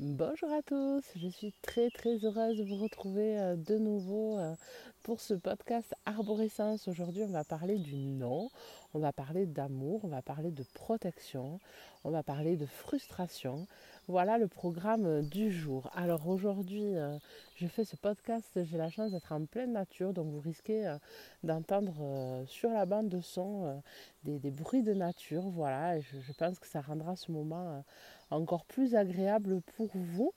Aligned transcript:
Bonjour 0.00 0.52
à 0.52 0.62
tous, 0.62 1.02
je 1.16 1.26
suis 1.26 1.52
très 1.60 1.90
très 1.90 2.24
heureuse 2.24 2.56
de 2.56 2.62
vous 2.62 2.76
retrouver 2.76 3.36
euh, 3.36 3.56
de 3.56 3.78
nouveau 3.78 4.38
euh, 4.38 4.54
pour 5.02 5.20
ce 5.20 5.34
podcast 5.34 5.92
Arborescence. 6.06 6.86
Aujourd'hui, 6.86 7.24
on 7.24 7.32
va 7.32 7.42
parler 7.42 7.78
du 7.78 7.96
non, 7.96 8.48
on 8.94 9.00
va 9.00 9.12
parler 9.12 9.44
d'amour, 9.44 10.04
on 10.04 10.08
va 10.08 10.22
parler 10.22 10.52
de 10.52 10.62
protection, 10.72 11.58
on 12.04 12.12
va 12.12 12.22
parler 12.22 12.56
de 12.56 12.64
frustration. 12.64 13.66
Voilà 14.08 14.38
le 14.38 14.48
programme 14.48 15.22
du 15.28 15.52
jour. 15.52 15.90
Alors 15.94 16.26
aujourd'hui, 16.28 16.96
euh, 16.96 17.18
je 17.56 17.66
fais 17.66 17.84
ce 17.84 17.94
podcast, 17.94 18.58
j'ai 18.64 18.78
la 18.78 18.88
chance 18.88 19.12
d'être 19.12 19.32
en 19.32 19.44
pleine 19.44 19.72
nature, 19.72 20.14
donc 20.14 20.32
vous 20.32 20.40
risquez 20.40 20.96
d'entendre 21.44 22.42
sur 22.46 22.70
la 22.70 22.86
bande 22.86 23.10
de 23.10 23.20
son 23.20 23.82
des, 24.24 24.50
bruits 24.50 24.82
de 24.82 24.94
nature. 24.94 25.42
Voilà, 25.50 26.00
je, 26.00 26.32
pense 26.38 26.58
que 26.58 26.66
ça 26.66 26.80
rendra 26.80 27.16
ce 27.16 27.30
moment 27.30 27.84
encore 28.30 28.64
plus 28.64 28.94
agréable 28.94 29.60
pour 29.76 29.90
vous. 29.94 30.32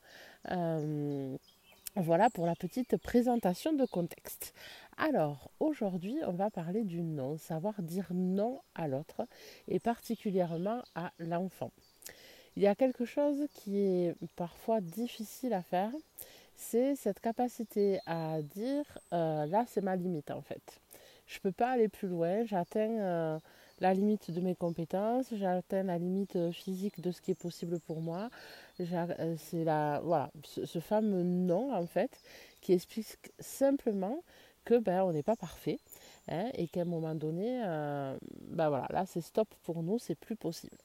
Euh, 0.51 1.37
voilà 1.95 2.29
pour 2.29 2.45
la 2.45 2.55
petite 2.55 2.97
présentation 2.97 3.73
de 3.73 3.85
contexte. 3.85 4.53
Alors, 4.97 5.51
aujourd'hui, 5.59 6.17
on 6.25 6.31
va 6.31 6.49
parler 6.49 6.83
du 6.83 7.01
non, 7.01 7.37
savoir 7.37 7.81
dire 7.81 8.07
non 8.11 8.61
à 8.75 8.87
l'autre 8.87 9.27
et 9.67 9.79
particulièrement 9.79 10.81
à 10.95 11.11
l'enfant. 11.19 11.71
Il 12.57 12.63
y 12.63 12.67
a 12.67 12.75
quelque 12.75 13.05
chose 13.05 13.47
qui 13.53 13.79
est 13.79 14.15
parfois 14.35 14.81
difficile 14.81 15.53
à 15.53 15.61
faire, 15.61 15.91
c'est 16.57 16.95
cette 16.95 17.21
capacité 17.21 17.99
à 18.05 18.41
dire 18.41 18.83
euh, 19.13 19.45
là 19.45 19.65
c'est 19.67 19.81
ma 19.81 19.95
limite 19.95 20.31
en 20.31 20.41
fait. 20.41 20.81
Je 21.27 21.37
ne 21.37 21.41
peux 21.43 21.53
pas 21.53 21.71
aller 21.71 21.87
plus 21.87 22.09
loin, 22.09 22.45
j'atteins 22.45 22.99
euh, 22.99 23.39
la 23.79 23.93
limite 23.93 24.31
de 24.31 24.41
mes 24.41 24.53
compétences, 24.55 25.27
j'atteins 25.33 25.83
la 25.83 25.97
limite 25.97 26.35
euh, 26.35 26.51
physique 26.51 26.99
de 26.99 27.11
ce 27.11 27.21
qui 27.21 27.31
est 27.31 27.35
possible 27.35 27.79
pour 27.79 28.01
moi. 28.01 28.29
C'est 28.77 29.63
la, 29.63 30.01
voilà, 30.03 30.29
ce, 30.43 30.79
fameux 30.79 31.23
non, 31.23 31.73
en 31.73 31.85
fait, 31.87 32.11
qui 32.59 32.73
explique 32.73 33.31
simplement 33.39 34.23
que 34.65 34.77
ben, 34.77 35.03
on 35.03 35.13
n'est 35.13 35.23
pas 35.23 35.37
parfait 35.37 35.79
hein, 36.27 36.49
et 36.55 36.67
qu'à 36.67 36.81
un 36.81 36.85
moment 36.85 37.15
donné, 37.15 37.61
ben 37.61 38.69
là 38.89 39.05
c'est 39.07 39.21
stop 39.21 39.47
pour 39.63 39.83
nous, 39.83 39.99
c'est 39.99 40.15
plus 40.15 40.35
possible. 40.35 40.77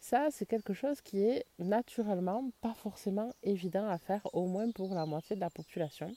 Ça, 0.00 0.28
c'est 0.30 0.46
quelque 0.46 0.72
chose 0.72 1.00
qui 1.00 1.22
est 1.22 1.44
naturellement 1.58 2.50
pas 2.60 2.74
forcément 2.74 3.30
évident 3.42 3.88
à 3.88 3.98
faire, 3.98 4.26
au 4.32 4.46
moins 4.46 4.70
pour 4.70 4.94
la 4.94 5.06
moitié 5.06 5.36
de 5.36 5.40
la 5.40 5.50
population. 5.50 6.12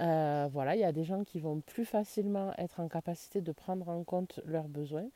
Euh, 0.00 0.48
voilà, 0.52 0.76
il 0.76 0.80
y 0.80 0.84
a 0.84 0.92
des 0.92 1.04
gens 1.04 1.24
qui 1.24 1.40
vont 1.40 1.60
plus 1.60 1.84
facilement 1.84 2.52
être 2.58 2.80
en 2.80 2.88
capacité 2.88 3.40
de 3.40 3.52
prendre 3.52 3.88
en 3.88 4.04
compte 4.04 4.40
leurs 4.44 4.68
besoins 4.68 5.08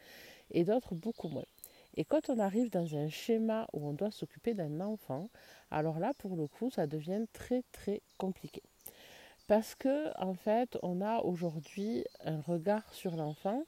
et 0.53 0.65
d'autres 0.65 0.95
beaucoup 0.95 1.29
moins. 1.29 1.45
Et 1.97 2.05
quand 2.05 2.31
on 2.31 2.39
arrive 2.39 2.71
dans 2.71 2.97
un 2.97 3.09
schéma 3.09 3.67
où 3.73 3.87
on 3.87 3.93
doit 3.93 4.13
s'occuper 4.13 4.55
d'un 4.55 4.81
enfant, 4.81 5.29
alors 5.71 5.99
là, 5.99 6.13
pour 6.17 6.37
le 6.37 6.47
coup, 6.47 6.71
ça 6.71 6.87
devient 6.87 7.27
très 7.33 7.63
très 7.73 8.01
compliqué. 8.17 8.63
Parce 9.49 9.75
que, 9.75 10.17
en 10.23 10.35
fait, 10.35 10.79
on 10.83 11.01
a 11.01 11.19
aujourd'hui 11.23 12.05
un 12.25 12.41
regard 12.41 12.95
sur 12.95 13.17
l'enfant 13.17 13.65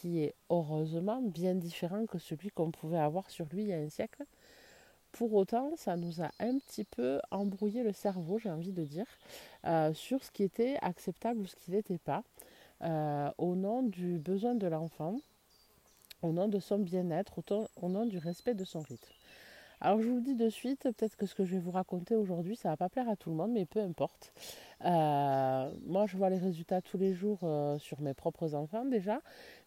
qui 0.00 0.22
est 0.22 0.34
heureusement 0.50 1.22
bien 1.22 1.54
différent 1.54 2.06
que 2.06 2.18
celui 2.18 2.50
qu'on 2.50 2.70
pouvait 2.70 2.98
avoir 2.98 3.30
sur 3.30 3.46
lui 3.52 3.62
il 3.62 3.68
y 3.68 3.72
a 3.72 3.78
un 3.78 3.88
siècle. 3.88 4.24
Pour 5.12 5.32
autant, 5.32 5.72
ça 5.76 5.96
nous 5.96 6.20
a 6.20 6.30
un 6.40 6.58
petit 6.58 6.84
peu 6.84 7.20
embrouillé 7.30 7.82
le 7.82 7.92
cerveau, 7.92 8.38
j'ai 8.38 8.50
envie 8.50 8.72
de 8.72 8.84
dire, 8.84 9.06
euh, 9.64 9.94
sur 9.94 10.22
ce 10.22 10.30
qui 10.30 10.42
était 10.42 10.76
acceptable 10.82 11.40
ou 11.40 11.46
ce 11.46 11.56
qui 11.56 11.70
n'était 11.70 11.98
pas, 11.98 12.22
euh, 12.82 13.30
au 13.38 13.54
nom 13.54 13.82
du 13.82 14.18
besoin 14.18 14.54
de 14.54 14.66
l'enfant, 14.66 15.16
au 16.22 16.32
nom 16.32 16.48
de 16.48 16.58
son 16.58 16.78
bien-être, 16.78 17.40
au 17.80 17.88
nom 17.88 18.04
du 18.04 18.18
respect 18.18 18.54
de 18.54 18.64
son 18.64 18.80
rythme. 18.80 19.15
Alors 19.80 20.00
je 20.00 20.08
vous 20.08 20.16
le 20.16 20.22
dis 20.22 20.34
de 20.34 20.48
suite, 20.48 20.84
peut-être 20.84 21.16
que 21.16 21.26
ce 21.26 21.34
que 21.34 21.44
je 21.44 21.52
vais 21.52 21.60
vous 21.60 21.70
raconter 21.70 22.16
aujourd'hui, 22.16 22.56
ça 22.56 22.70
va 22.70 22.76
pas 22.78 22.88
plaire 22.88 23.08
à 23.10 23.16
tout 23.16 23.28
le 23.28 23.36
monde, 23.36 23.52
mais 23.52 23.66
peu 23.66 23.80
importe. 23.80 24.32
Euh, 24.84 25.70
moi, 25.84 26.06
je 26.06 26.16
vois 26.16 26.30
les 26.30 26.38
résultats 26.38 26.80
tous 26.80 26.96
les 26.96 27.12
jours 27.12 27.40
euh, 27.42 27.78
sur 27.78 28.00
mes 28.00 28.14
propres 28.14 28.54
enfants 28.54 28.86
déjà, 28.86 29.20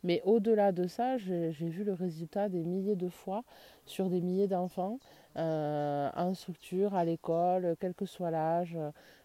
mais 0.03 0.21
au-delà 0.25 0.71
de 0.71 0.87
ça, 0.87 1.17
j'ai 1.17 1.51
vu 1.51 1.83
le 1.83 1.93
résultat 1.93 2.49
des 2.49 2.63
milliers 2.63 2.95
de 2.95 3.07
fois 3.07 3.43
sur 3.85 4.09
des 4.09 4.19
milliers 4.21 4.47
d'enfants 4.47 4.97
euh, 5.37 6.09
en 6.15 6.33
structure, 6.33 6.95
à 6.95 7.05
l'école, 7.05 7.75
quel 7.79 7.93
que 7.93 8.05
soit 8.05 8.31
l'âge, 8.31 8.77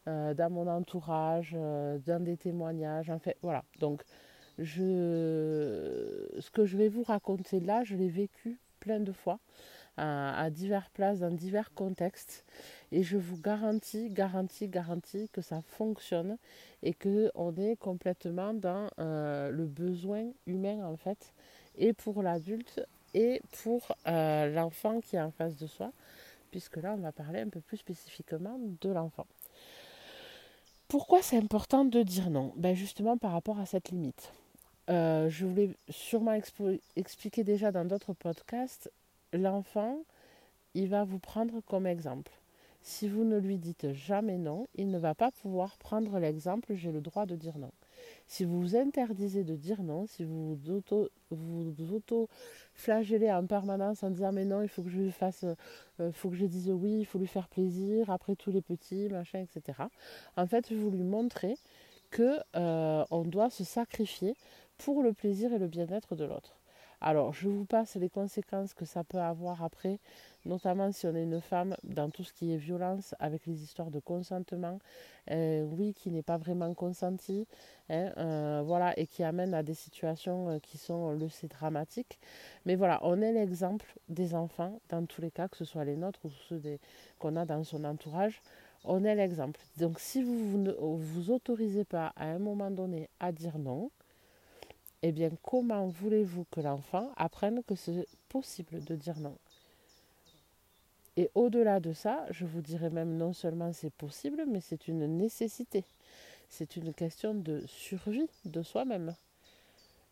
dans 0.06 0.50
mon 0.50 0.68
entourage, 0.68 1.52
dans 1.52 2.22
des 2.22 2.36
témoignages, 2.36 3.08
en 3.08 3.18
fait, 3.18 3.38
voilà. 3.40 3.64
Donc, 3.80 4.02
je, 4.58 6.28
ce 6.38 6.50
que 6.50 6.66
je 6.66 6.76
vais 6.76 6.88
vous 6.88 7.04
raconter 7.04 7.60
là, 7.60 7.84
je 7.84 7.96
l'ai 7.96 8.10
vécu 8.10 8.58
plein 8.80 9.00
de 9.00 9.12
fois 9.12 9.38
à, 9.96 10.48
divers 10.50 10.90
places, 10.90 11.20
dans 11.20 11.30
divers 11.30 11.72
contextes. 11.74 12.44
Et 12.92 13.02
je 13.02 13.16
vous 13.16 13.36
garantis, 13.36 14.10
garantis, 14.10 14.68
garantis 14.68 15.28
que 15.32 15.40
ça 15.40 15.60
fonctionne 15.62 16.36
et 16.82 16.94
qu'on 16.94 17.54
est 17.56 17.76
complètement 17.76 18.54
dans 18.54 18.88
euh, 18.98 19.50
le 19.50 19.66
besoin 19.66 20.24
humain 20.46 20.84
en 20.84 20.96
fait, 20.96 21.32
et 21.76 21.92
pour 21.92 22.22
l'adulte 22.22 22.86
et 23.14 23.40
pour 23.62 23.96
euh, 24.06 24.52
l'enfant 24.52 25.00
qui 25.00 25.16
est 25.16 25.20
en 25.20 25.30
face 25.30 25.56
de 25.56 25.66
soi, 25.66 25.92
puisque 26.50 26.76
là 26.76 26.94
on 26.94 27.00
va 27.00 27.12
parler 27.12 27.40
un 27.40 27.48
peu 27.48 27.60
plus 27.60 27.78
spécifiquement 27.78 28.58
de 28.80 28.90
l'enfant. 28.90 29.26
Pourquoi 30.88 31.22
c'est 31.22 31.38
important 31.38 31.84
de 31.84 32.02
dire 32.02 32.30
non? 32.30 32.52
Ben 32.56 32.74
Justement 32.74 33.16
par 33.16 33.32
rapport 33.32 33.58
à 33.58 33.66
cette 33.66 33.90
limite. 33.90 34.32
Euh, 34.90 35.30
je 35.30 35.46
voulais 35.46 35.70
sûrement 35.88 36.38
expliquer 36.96 37.42
déjà 37.42 37.72
dans 37.72 37.84
d'autres 37.84 38.12
podcasts, 38.12 38.92
l'enfant, 39.34 39.98
il 40.74 40.88
va 40.88 41.04
vous 41.04 41.18
prendre 41.18 41.60
comme 41.60 41.86
exemple. 41.86 42.32
Si 42.82 43.08
vous 43.08 43.24
ne 43.24 43.38
lui 43.38 43.56
dites 43.58 43.92
jamais 43.94 44.36
non, 44.36 44.66
il 44.74 44.90
ne 44.90 44.98
va 44.98 45.14
pas 45.14 45.30
pouvoir 45.30 45.78
prendre 45.78 46.18
l'exemple 46.18 46.74
j'ai 46.74 46.92
le 46.92 47.00
droit 47.00 47.24
de 47.24 47.34
dire 47.34 47.56
non. 47.56 47.70
Si 48.26 48.44
vous 48.44 48.60
vous 48.60 48.76
interdisez 48.76 49.42
de 49.42 49.56
dire 49.56 49.82
non, 49.82 50.06
si 50.06 50.22
vous 50.22 50.56
vous 50.56 50.70
auto, 50.70 51.08
vous 51.30 51.72
auto 51.94 52.28
flagellez 52.74 53.32
en 53.32 53.46
permanence 53.46 54.02
en 54.02 54.10
disant 54.10 54.32
mais 54.32 54.44
non, 54.44 54.60
il 54.60 54.68
faut 54.68 54.82
que 54.82 54.90
je 54.90 55.08
fasse, 55.08 55.46
euh, 56.00 56.12
faut 56.12 56.28
que 56.28 56.36
je 56.36 56.44
dise 56.44 56.70
oui, 56.70 56.98
il 57.00 57.06
faut 57.06 57.18
lui 57.18 57.26
faire 57.26 57.48
plaisir, 57.48 58.10
après 58.10 58.36
tous 58.36 58.50
les 58.50 58.60
petits, 58.60 59.08
machin, 59.08 59.40
etc. 59.40 59.78
En 60.36 60.46
fait, 60.46 60.70
vous 60.70 60.90
lui 60.90 61.04
montrez 61.04 61.56
que 62.10 62.38
euh, 62.54 63.04
on 63.10 63.22
doit 63.22 63.48
se 63.48 63.64
sacrifier 63.64 64.34
pour 64.76 65.02
le 65.02 65.14
plaisir 65.14 65.52
et 65.54 65.58
le 65.58 65.68
bien-être 65.68 66.16
de 66.16 66.24
l'autre. 66.24 66.58
Alors, 67.06 67.34
je 67.34 67.50
vous 67.50 67.66
passe 67.66 67.96
les 67.96 68.08
conséquences 68.08 68.72
que 68.72 68.86
ça 68.86 69.04
peut 69.04 69.20
avoir 69.20 69.62
après, 69.62 69.98
notamment 70.46 70.90
si 70.90 71.06
on 71.06 71.14
est 71.14 71.24
une 71.24 71.42
femme, 71.42 71.76
dans 71.84 72.08
tout 72.08 72.24
ce 72.24 72.32
qui 72.32 72.54
est 72.54 72.56
violence, 72.56 73.14
avec 73.18 73.44
les 73.44 73.62
histoires 73.62 73.90
de 73.90 74.00
consentement, 74.00 74.78
euh, 75.30 75.64
oui, 75.64 75.92
qui 75.92 76.10
n'est 76.10 76.22
pas 76.22 76.38
vraiment 76.38 76.72
consenti, 76.72 77.46
hein, 77.90 78.10
euh, 78.16 78.62
voilà, 78.64 78.98
et 78.98 79.06
qui 79.06 79.22
amène 79.22 79.52
à 79.52 79.62
des 79.62 79.74
situations 79.74 80.48
euh, 80.48 80.58
qui 80.60 80.78
sont, 80.78 81.12
le 81.12 81.28
sait, 81.28 81.46
dramatiques. 81.46 82.18
Mais 82.64 82.74
voilà, 82.74 83.00
on 83.02 83.20
est 83.20 83.32
l'exemple 83.32 83.98
des 84.08 84.34
enfants, 84.34 84.80
dans 84.88 85.04
tous 85.04 85.20
les 85.20 85.30
cas, 85.30 85.46
que 85.48 85.58
ce 85.58 85.66
soit 85.66 85.84
les 85.84 85.96
nôtres 85.96 86.24
ou 86.24 86.30
ceux 86.48 86.62
qu'on 87.18 87.36
a 87.36 87.44
dans 87.44 87.64
son 87.64 87.84
entourage, 87.84 88.40
on 88.82 89.04
est 89.04 89.14
l'exemple. 89.14 89.60
Donc, 89.76 90.00
si 90.00 90.22
vous 90.22 90.56
ne 90.56 90.72
vous 90.72 91.30
autorisez 91.30 91.84
pas 91.84 92.14
à 92.16 92.24
un 92.24 92.38
moment 92.38 92.70
donné 92.70 93.10
à 93.20 93.30
dire 93.30 93.58
non, 93.58 93.90
eh 95.06 95.12
bien, 95.12 95.28
comment 95.42 95.86
voulez-vous 95.86 96.46
que 96.50 96.62
l'enfant 96.62 97.12
apprenne 97.18 97.62
que 97.62 97.74
c'est 97.74 98.06
possible 98.30 98.82
de 98.84 98.96
dire 98.96 99.20
non? 99.20 99.36
Et 101.18 101.30
au-delà 101.34 101.78
de 101.78 101.92
ça, 101.92 102.24
je 102.30 102.46
vous 102.46 102.62
dirais 102.62 102.88
même 102.88 103.18
non 103.18 103.34
seulement 103.34 103.70
c'est 103.74 103.92
possible, 103.92 104.46
mais 104.48 104.62
c'est 104.62 104.88
une 104.88 105.06
nécessité. 105.18 105.84
C'est 106.48 106.76
une 106.76 106.94
question 106.94 107.34
de 107.34 107.62
survie 107.66 108.30
de 108.46 108.62
soi-même. 108.62 109.14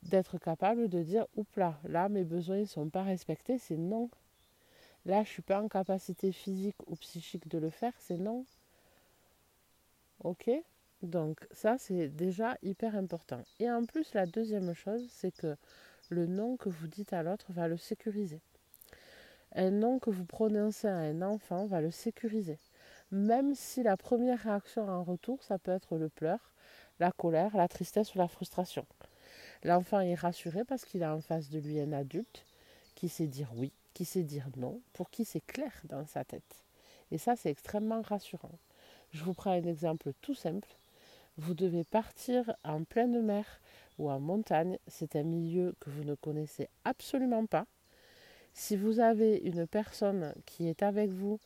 D'être 0.02 0.36
capable 0.36 0.90
de 0.90 1.02
dire, 1.02 1.26
oups 1.36 1.56
là, 1.56 1.78
là 1.84 2.10
mes 2.10 2.24
besoins 2.24 2.60
ne 2.60 2.64
sont 2.66 2.90
pas 2.90 3.02
respectés, 3.02 3.56
c'est 3.56 3.78
non. 3.78 4.10
Là, 5.06 5.22
je 5.24 5.30
ne 5.30 5.32
suis 5.32 5.42
pas 5.42 5.62
en 5.62 5.68
capacité 5.68 6.32
physique 6.32 6.76
ou 6.86 6.96
psychique 6.96 7.48
de 7.48 7.56
le 7.56 7.70
faire, 7.70 7.94
c'est 7.98 8.18
non. 8.18 8.44
Ok? 10.22 10.50
Donc 11.02 11.40
ça, 11.50 11.76
c'est 11.78 12.08
déjà 12.08 12.56
hyper 12.62 12.96
important. 12.96 13.42
Et 13.58 13.70
en 13.70 13.84
plus, 13.84 14.14
la 14.14 14.26
deuxième 14.26 14.74
chose, 14.74 15.06
c'est 15.10 15.32
que 15.32 15.56
le 16.08 16.26
nom 16.26 16.56
que 16.56 16.68
vous 16.68 16.86
dites 16.86 17.12
à 17.12 17.22
l'autre 17.22 17.52
va 17.52 17.68
le 17.68 17.76
sécuriser. 17.76 18.40
Un 19.54 19.70
nom 19.70 19.98
que 19.98 20.10
vous 20.10 20.24
prononcez 20.24 20.88
à 20.88 20.96
un 20.96 21.20
enfant 21.22 21.66
va 21.66 21.80
le 21.80 21.90
sécuriser. 21.90 22.58
Même 23.10 23.54
si 23.54 23.82
la 23.82 23.96
première 23.96 24.38
réaction 24.38 24.88
en 24.88 25.02
retour, 25.02 25.42
ça 25.42 25.58
peut 25.58 25.72
être 25.72 25.98
le 25.98 26.08
pleur, 26.08 26.38
la 27.00 27.12
colère, 27.12 27.56
la 27.56 27.68
tristesse 27.68 28.14
ou 28.14 28.18
la 28.18 28.28
frustration. 28.28 28.86
L'enfant 29.64 30.00
est 30.00 30.14
rassuré 30.14 30.64
parce 30.64 30.84
qu'il 30.84 31.02
a 31.02 31.14
en 31.14 31.20
face 31.20 31.50
de 31.50 31.58
lui 31.58 31.80
un 31.80 31.92
adulte 31.92 32.46
qui 32.94 33.08
sait 33.08 33.26
dire 33.26 33.50
oui, 33.56 33.72
qui 33.94 34.04
sait 34.04 34.22
dire 34.22 34.48
non, 34.56 34.80
pour 34.92 35.10
qui 35.10 35.24
c'est 35.24 35.44
clair 35.44 35.72
dans 35.84 36.06
sa 36.06 36.24
tête. 36.24 36.64
Et 37.10 37.18
ça, 37.18 37.36
c'est 37.36 37.50
extrêmement 37.50 38.00
rassurant. 38.00 38.58
Je 39.10 39.22
vous 39.24 39.34
prends 39.34 39.52
un 39.52 39.64
exemple 39.64 40.12
tout 40.22 40.34
simple. 40.34 40.68
Vous 41.38 41.54
devez 41.54 41.84
partir 41.84 42.54
en 42.64 42.84
pleine 42.84 43.20
mer 43.22 43.44
ou 43.98 44.10
en 44.10 44.20
montagne. 44.20 44.78
C'est 44.86 45.16
un 45.16 45.22
milieu 45.22 45.74
que 45.80 45.90
vous 45.90 46.04
ne 46.04 46.14
connaissez 46.14 46.68
absolument 46.84 47.46
pas. 47.46 47.66
Si 48.54 48.76
vous 48.76 49.00
avez 49.00 49.38
une 49.38 49.66
personne 49.66 50.34
qui 50.46 50.68
est 50.68 50.82
avec 50.82 51.10
vous 51.10 51.38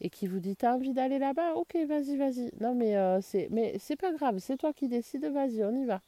et 0.00 0.10
qui 0.10 0.26
vous 0.26 0.40
dit 0.40 0.56
T'as 0.56 0.74
envie 0.74 0.94
d'aller 0.94 1.18
là-bas? 1.18 1.54
Ok, 1.54 1.76
vas-y, 1.86 2.16
vas-y. 2.16 2.50
Non, 2.60 2.74
mais 2.74 2.96
euh, 2.96 3.20
c'est 3.20 3.48
mais 3.50 3.76
c'est 3.78 3.96
pas 3.96 4.12
grave, 4.12 4.38
c'est 4.38 4.56
toi 4.56 4.72
qui 4.72 4.88
décides, 4.88 5.26
vas-y, 5.26 5.62
on 5.64 5.76
y 5.76 5.84
va. 5.84 6.00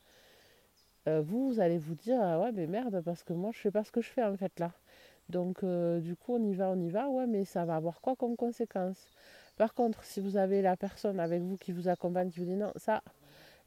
Euh, 1.09 1.23
vous, 1.23 1.49
vous 1.49 1.61
allez 1.61 1.79
vous 1.79 1.95
dire 1.95 2.19
ah 2.21 2.41
Ouais, 2.41 2.53
mais 2.53 2.67
merde, 2.67 3.01
parce 3.05 3.23
que 3.23 3.33
moi, 3.33 3.51
je 3.55 3.61
sais 3.61 3.71
pas 3.71 3.85
ce 3.85 3.93
que 3.93 4.01
je 4.01 4.09
fais 4.09 4.25
en 4.25 4.37
fait 4.37 4.59
là. 4.59 4.73
Donc, 5.29 5.63
euh, 5.65 6.01
du 6.01 6.17
coup, 6.17 6.35
on 6.37 6.45
y 6.45 6.55
va, 6.55 6.71
on 6.71 6.81
y 6.81 6.91
va. 6.91 7.09
Ouais, 7.09 7.27
mais 7.27 7.45
ça 7.45 7.65
va 7.65 7.77
avoir 7.77 8.01
quoi 8.01 8.17
comme 8.17 8.37
conséquence? 8.37 9.11
Par 9.57 9.75
contre, 9.75 10.05
si 10.05 10.21
vous 10.21 10.37
avez 10.37 10.63
la 10.63 10.77
personne 10.77 11.21
avec 11.21 11.43
vous 11.43 11.57
qui 11.57 11.73
vous 11.73 11.89
accompagne, 11.89 12.31
qui 12.31 12.41
vous 12.41 12.47
dit 12.47 12.57
Non, 12.57 12.73
ça, 12.77 13.03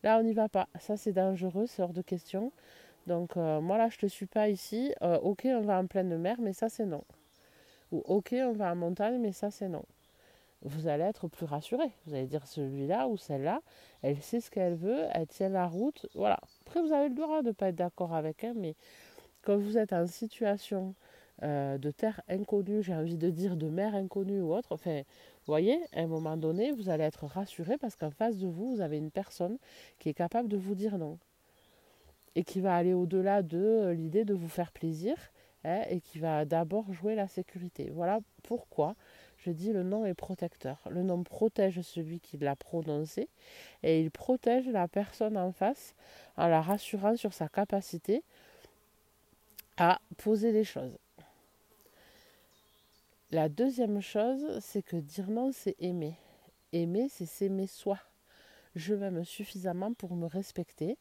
là, 0.03 0.17
on 0.19 0.23
n'y 0.23 0.33
va 0.33 0.49
pas. 0.49 0.67
Ça, 0.79 0.97
c'est 0.97 1.13
dangereux, 1.13 1.65
c'est 1.67 1.81
hors 1.81 1.93
de 1.93 2.01
question. 2.01 2.51
Donc, 3.07 3.35
moi 3.37 3.77
là, 3.77 3.89
je 3.89 3.97
te 3.97 4.05
suis 4.05 4.27
pas 4.27 4.49
ici. 4.49 4.93
ok, 5.01 5.43
on 5.45 5.61
va 5.61 5.79
en 5.79 5.87
pleine 5.87 6.17
mer, 6.17 6.37
mais 6.39 6.53
ça, 6.53 6.69
c'est 6.69 6.85
non. 6.85 7.03
Ou 7.91 8.03
ok, 8.05 8.35
on 8.35 8.53
va 8.53 8.71
en 8.71 8.75
montagne, 8.75 9.19
mais 9.19 9.31
ça, 9.31 9.51
c'est 9.51 9.69
non 9.69 9.85
vous 10.61 10.87
allez 10.87 11.03
être 11.03 11.27
plus 11.27 11.45
rassuré. 11.45 11.91
Vous 12.05 12.13
allez 12.13 12.27
dire 12.27 12.45
celui-là 12.45 13.07
ou 13.07 13.17
celle-là, 13.17 13.61
elle 14.01 14.21
sait 14.21 14.41
ce 14.41 14.51
qu'elle 14.51 14.75
veut, 14.75 15.05
elle 15.13 15.27
tient 15.27 15.49
la 15.49 15.67
route. 15.67 16.07
Voilà. 16.15 16.39
Après, 16.65 16.81
vous 16.81 16.91
avez 16.91 17.09
le 17.09 17.15
droit 17.15 17.41
de 17.41 17.47
ne 17.47 17.53
pas 17.53 17.69
être 17.69 17.75
d'accord 17.75 18.13
avec 18.13 18.43
elle, 18.43 18.55
mais 18.55 18.75
quand 19.41 19.57
vous 19.57 19.77
êtes 19.77 19.93
en 19.93 20.05
situation 20.07 20.95
euh, 21.43 21.77
de 21.77 21.91
terre 21.91 22.21
inconnue, 22.27 22.83
j'ai 22.83 22.93
envie 22.93 23.17
de 23.17 23.29
dire 23.29 23.55
de 23.55 23.67
mer 23.67 23.95
inconnue 23.95 24.41
ou 24.41 24.53
autre, 24.53 24.73
enfin, 24.73 25.01
voyez, 25.49 25.79
à 25.93 26.01
un 26.01 26.07
moment 26.07 26.37
donné, 26.37 26.71
vous 26.71 26.89
allez 26.89 27.03
être 27.03 27.25
rassuré 27.25 27.77
parce 27.77 27.95
qu'en 27.95 28.11
face 28.11 28.37
de 28.37 28.47
vous, 28.47 28.75
vous 28.75 28.81
avez 28.81 28.97
une 28.97 29.11
personne 29.11 29.57
qui 29.97 30.09
est 30.09 30.13
capable 30.13 30.47
de 30.47 30.57
vous 30.57 30.75
dire 30.75 30.97
non. 30.97 31.17
Et 32.35 32.43
qui 32.43 32.61
va 32.61 32.75
aller 32.75 32.93
au-delà 32.93 33.41
de 33.41 33.57
euh, 33.57 33.93
l'idée 33.93 34.25
de 34.25 34.33
vous 34.33 34.47
faire 34.47 34.71
plaisir 34.71 35.15
hein, 35.65 35.81
et 35.89 35.99
qui 36.01 36.19
va 36.19 36.45
d'abord 36.45 36.93
jouer 36.93 37.15
la 37.15 37.27
sécurité. 37.27 37.89
Voilà 37.91 38.19
pourquoi 38.43 38.95
je 39.37 39.51
dis 39.51 39.73
le 39.73 39.83
nom 39.83 40.05
est 40.05 40.13
protecteur. 40.13 40.77
Le 40.89 41.01
nom 41.01 41.23
protège 41.23 41.81
celui 41.81 42.19
qui 42.19 42.37
l'a 42.37 42.55
prononcé 42.55 43.27
et 43.83 44.01
il 44.01 44.11
protège 44.11 44.67
la 44.67 44.87
personne 44.87 45.37
en 45.37 45.51
face 45.51 45.95
en 46.37 46.47
la 46.47 46.61
rassurant 46.61 47.15
sur 47.15 47.33
sa 47.33 47.47
capacité 47.47 48.23
à 49.77 49.99
poser 50.17 50.51
les 50.51 50.63
choses. 50.63 50.97
La 53.31 53.47
deuxième 53.47 54.01
chose, 54.01 54.59
c'est 54.59 54.81
que 54.81 54.95
dire 54.95 55.29
non, 55.29 55.51
c'est 55.51 55.75
aimer. 55.77 56.15
Aimer, 56.73 57.09
c'est 57.09 57.27
s'aimer 57.27 57.67
soi. 57.67 57.99
Je 58.75 58.95
m'aime 58.95 59.23
suffisamment 59.23 59.93
pour 59.93 60.15
me 60.15 60.25
respecter 60.25 60.97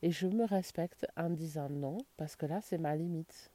et 0.00 0.12
je 0.12 0.28
me 0.28 0.44
respecte 0.44 1.08
en 1.16 1.28
disant 1.28 1.68
non 1.68 1.98
parce 2.16 2.36
que 2.36 2.46
là, 2.46 2.60
c'est 2.60 2.78
ma 2.78 2.94
limite. 2.94 3.50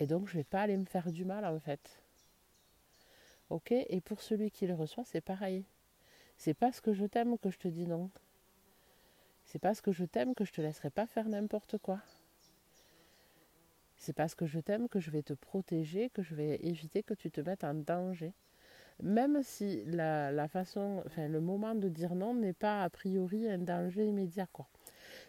Et 0.00 0.06
donc, 0.06 0.28
je 0.28 0.32
ne 0.32 0.38
vais 0.38 0.44
pas 0.44 0.62
aller 0.62 0.78
me 0.78 0.86
faire 0.86 1.12
du 1.12 1.26
mal 1.26 1.44
en 1.44 1.60
fait. 1.60 2.00
Ok? 3.50 3.72
Et 3.72 4.00
pour 4.00 4.22
celui 4.22 4.50
qui 4.50 4.66
le 4.66 4.74
reçoit, 4.74 5.04
c'est 5.04 5.20
pareil. 5.20 5.64
C'est 6.38 6.54
parce 6.54 6.80
que 6.80 6.94
je 6.94 7.04
t'aime 7.04 7.36
que 7.36 7.50
je 7.50 7.58
te 7.58 7.68
dis 7.68 7.86
non. 7.86 8.08
C'est 9.44 9.58
parce 9.58 9.82
que 9.82 9.92
je 9.92 10.06
t'aime 10.06 10.34
que 10.34 10.46
je 10.46 10.52
te 10.52 10.62
laisserai 10.62 10.88
pas 10.88 11.06
faire 11.06 11.28
n'importe 11.28 11.76
quoi. 11.76 12.00
C'est 13.96 14.12
parce 14.12 14.34
que 14.34 14.46
je 14.46 14.60
t'aime 14.60 14.88
que 14.88 15.00
je 15.00 15.10
vais 15.10 15.22
te 15.22 15.34
protéger, 15.34 16.10
que 16.10 16.22
je 16.22 16.34
vais 16.34 16.58
éviter 16.62 17.02
que 17.02 17.14
tu 17.14 17.30
te 17.30 17.40
mettes 17.40 17.64
en 17.64 17.74
danger. 17.74 18.32
Même 19.02 19.42
si 19.42 19.84
la, 19.86 20.48
façon, 20.48 21.02
enfin 21.06 21.28
le 21.28 21.40
moment 21.40 21.74
de 21.74 21.88
dire 21.88 22.14
non 22.14 22.34
n'est 22.34 22.52
pas 22.52 22.84
a 22.84 22.90
priori 22.90 23.48
un 23.48 23.58
danger 23.58 24.04
immédiat. 24.06 24.46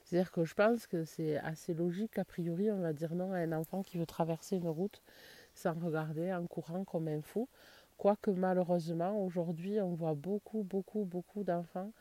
C'est-à-dire 0.03 0.31
que 0.31 0.45
je 0.45 0.53
pense 0.53 0.85
que 0.87 1.03
c'est 1.03 1.37
assez 1.37 1.73
logique, 1.73 2.19
a 2.19 2.25
priori, 2.25 2.71
on 2.71 2.79
va 2.79 2.93
dire 2.93 3.15
non 3.15 3.33
à 3.33 3.37
un 3.37 3.51
enfant 3.53 3.81
qui 3.81 3.97
veut 3.97 4.05
traverser 4.05 4.57
une 4.57 4.67
route 4.67 5.01
sans 5.55 5.73
regarder, 5.73 6.31
en 6.33 6.45
courant 6.45 6.83
comme 6.83 7.07
un 7.07 7.21
fou. 7.21 7.47
Quoique 7.97 8.29
malheureusement, 8.29 9.23
aujourd'hui, 9.23 9.79
on 9.79 9.93
voit 9.93 10.15
beaucoup, 10.15 10.63
beaucoup, 10.63 11.05
beaucoup 11.05 11.43
d'enfants 11.43 11.91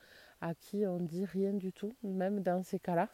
à 0.41 0.55
qui 0.55 0.87
on 0.87 0.99
dit 0.99 1.25
rien 1.25 1.55
du 1.55 1.73
tout, 1.73 1.95
même 2.03 2.41
dans 2.41 2.63
ces 2.63 2.79
cas-là, 2.79 3.09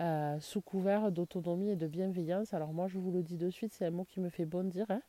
euh, 0.00 0.40
sous 0.40 0.60
couvert 0.60 1.12
d'autonomie 1.12 1.70
et 1.70 1.76
de 1.76 1.86
bienveillance. 1.86 2.52
Alors 2.54 2.72
moi, 2.72 2.88
je 2.88 2.98
vous 2.98 3.12
le 3.12 3.22
dis 3.22 3.36
de 3.36 3.50
suite, 3.50 3.72
c'est 3.72 3.86
un 3.86 3.90
mot 3.90 4.04
qui 4.04 4.20
me 4.20 4.28
fait 4.28 4.44
bondir. 4.44 4.86
Hein. 4.90 5.02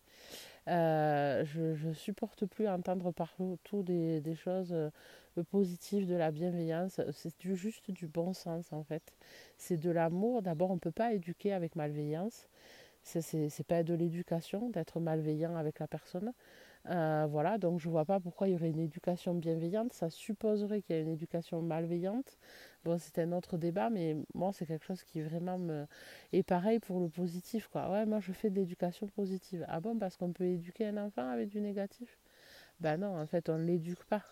Euh, 0.68 1.46
je 1.46 1.88
ne 1.88 1.94
supporte 1.94 2.46
plus 2.46 2.68
entendre 2.68 3.12
partout 3.12 3.58
des, 3.84 4.22
des 4.22 4.36
choses 4.36 4.74
euh, 4.74 4.90
positives, 5.52 6.08
de 6.08 6.16
la 6.16 6.32
bienveillance. 6.32 7.02
C'est 7.14 7.34
juste 7.42 7.92
du 7.92 8.08
bon 8.08 8.34
sens 8.34 8.72
en 8.74 8.84
fait. 8.84 9.14
C'est 9.58 9.78
de 9.78 9.90
l'amour. 9.90 10.42
D'abord, 10.42 10.72
on 10.72 10.76
ne 10.76 10.80
peut 10.80 10.92
pas 10.92 11.14
éduquer 11.14 11.54
avec 11.54 11.76
malveillance. 11.76 12.48
C'est 13.04 13.68
pas 13.68 13.84
de 13.84 13.94
l'éducation 13.94 14.70
d'être 14.70 15.00
malveillant 15.00 15.56
avec 15.56 15.80
la 15.80 15.88
personne. 15.88 16.34
Euh, 16.90 17.26
voilà, 17.30 17.58
donc 17.58 17.80
je 17.80 17.88
ne 17.88 17.92
vois 17.92 18.06
pas 18.06 18.20
pourquoi 18.20 18.48
il 18.48 18.54
y 18.54 18.56
aurait 18.56 18.70
une 18.70 18.80
éducation 18.80 19.34
bienveillante. 19.34 19.94
Ça 19.94 20.10
supposerait 20.10 20.82
qu'il 20.82 20.96
y 20.96 21.00
a 21.00 21.02
une 21.02 21.10
éducation 21.10 21.62
malveillante. 21.62 22.38
Bon, 22.84 22.98
c'est 23.00 23.20
un 23.20 23.32
autre 23.32 23.58
débat, 23.58 23.90
mais 23.90 24.16
moi, 24.36 24.52
c'est 24.54 24.66
quelque 24.68 24.86
chose 24.86 25.04
qui 25.04 25.22
vraiment 25.22 25.58
me. 25.58 25.88
Et 26.34 26.44
pareil 26.44 26.80
pour 26.80 27.00
le 27.00 27.10
positif, 27.10 27.68
quoi. 27.68 27.90
Ouais, 27.92 28.06
moi, 28.06 28.20
je 28.20 28.32
fais 28.32 28.50
de 28.50 28.56
l'éducation 28.56 29.08
positive. 29.08 29.66
Ah 29.68 29.80
bon, 29.80 29.98
parce 29.98 30.18
qu'on 30.18 30.32
peut 30.32 30.46
éduquer 30.46 30.88
un 30.88 30.98
enfant 30.98 31.28
avec 31.30 31.50
du 31.50 31.60
négatif? 31.62 32.20
Ben 32.80 32.98
non, 32.98 33.20
en 33.20 33.26
fait, 33.28 33.50
on 33.50 33.58
ne 33.58 33.66
l'éduque 33.66 34.04
pas. 34.06 34.24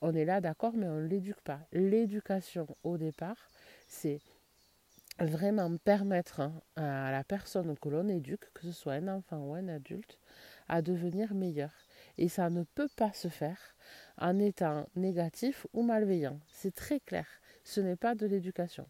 On 0.00 0.14
est 0.14 0.24
là, 0.24 0.40
d'accord, 0.40 0.72
mais 0.76 0.86
on 0.86 0.96
ne 1.00 1.06
l'éduque 1.06 1.40
pas. 1.40 1.60
L'éducation, 1.72 2.66
au 2.84 2.96
départ, 2.96 3.36
c'est 3.88 4.20
vraiment 5.18 5.76
permettre 5.78 6.40
hein, 6.40 6.52
à 6.76 7.10
la 7.10 7.24
personne 7.24 7.76
que 7.78 7.88
l'on 7.88 8.08
éduque, 8.08 8.52
que 8.54 8.62
ce 8.62 8.72
soit 8.72 8.94
un 8.94 9.08
enfant 9.08 9.38
ou 9.38 9.54
un 9.54 9.68
adulte, 9.68 10.18
à 10.68 10.82
devenir 10.82 11.34
meilleur. 11.34 11.72
Et 12.16 12.28
ça 12.28 12.50
ne 12.50 12.64
peut 12.64 12.88
pas 12.96 13.12
se 13.12 13.28
faire 13.28 13.58
en 14.18 14.38
étant 14.38 14.86
négatif 14.96 15.66
ou 15.72 15.82
malveillant. 15.82 16.40
C'est 16.48 16.74
très 16.74 17.00
clair. 17.00 17.26
Ce 17.64 17.80
n'est 17.80 17.96
pas 17.96 18.14
de 18.14 18.26
l'éducation. 18.26 18.86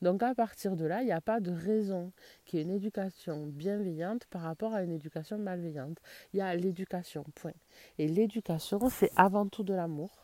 Donc 0.00 0.22
à 0.22 0.34
partir 0.34 0.76
de 0.76 0.84
là, 0.84 1.02
il 1.02 1.06
n'y 1.06 1.12
a 1.12 1.20
pas 1.20 1.40
de 1.40 1.50
raison 1.50 2.12
qu'il 2.44 2.58
y 2.58 2.62
ait 2.62 2.64
une 2.64 2.72
éducation 2.72 3.46
bienveillante 3.46 4.26
par 4.26 4.42
rapport 4.42 4.74
à 4.74 4.82
une 4.82 4.92
éducation 4.92 5.38
malveillante. 5.38 5.98
Il 6.32 6.38
y 6.38 6.42
a 6.42 6.54
l'éducation, 6.54 7.24
point. 7.34 7.52
Et 7.98 8.08
l'éducation, 8.08 8.80
c'est 8.90 9.10
avant 9.16 9.48
tout 9.48 9.64
de 9.64 9.74
l'amour 9.74 10.21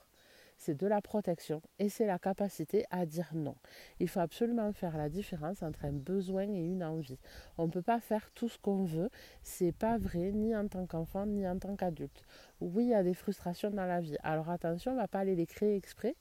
c'est 0.58 0.76
de 0.76 0.86
la 0.86 1.00
protection 1.00 1.62
et 1.78 1.88
c'est 1.88 2.04
la 2.06 2.18
capacité 2.18 2.84
à 2.90 3.06
dire 3.06 3.30
non. 3.32 3.54
Il 4.00 4.08
faut 4.08 4.20
absolument 4.20 4.72
faire 4.72 4.96
la 4.96 5.08
différence 5.08 5.62
entre 5.62 5.84
un 5.84 5.92
besoin 5.92 6.42
et 6.42 6.64
une 6.64 6.84
envie. 6.84 7.18
On 7.56 7.66
ne 7.66 7.70
peut 7.70 7.82
pas 7.82 8.00
faire 8.00 8.30
tout 8.32 8.48
ce 8.48 8.58
qu'on 8.58 8.84
veut, 8.84 9.08
c'est 9.42 9.72
pas 9.72 9.96
vrai 9.96 10.32
ni 10.32 10.54
en 10.54 10.68
tant 10.68 10.86
qu'enfant 10.86 11.24
ni 11.24 11.48
en 11.48 11.58
tant 11.58 11.76
qu'adulte. 11.76 12.22
Oui, 12.60 12.84
il 12.84 12.90
y 12.90 12.94
a 12.94 13.02
des 13.02 13.14
frustrations 13.14 13.70
dans 13.70 13.86
la 13.86 14.00
vie. 14.00 14.16
Alors 14.22 14.50
attention, 14.50 14.90
on 14.92 14.94
ne 14.96 15.00
va 15.00 15.08
pas 15.08 15.20
aller 15.20 15.36
les 15.36 15.46
créer 15.46 15.76
exprès, 15.76 16.16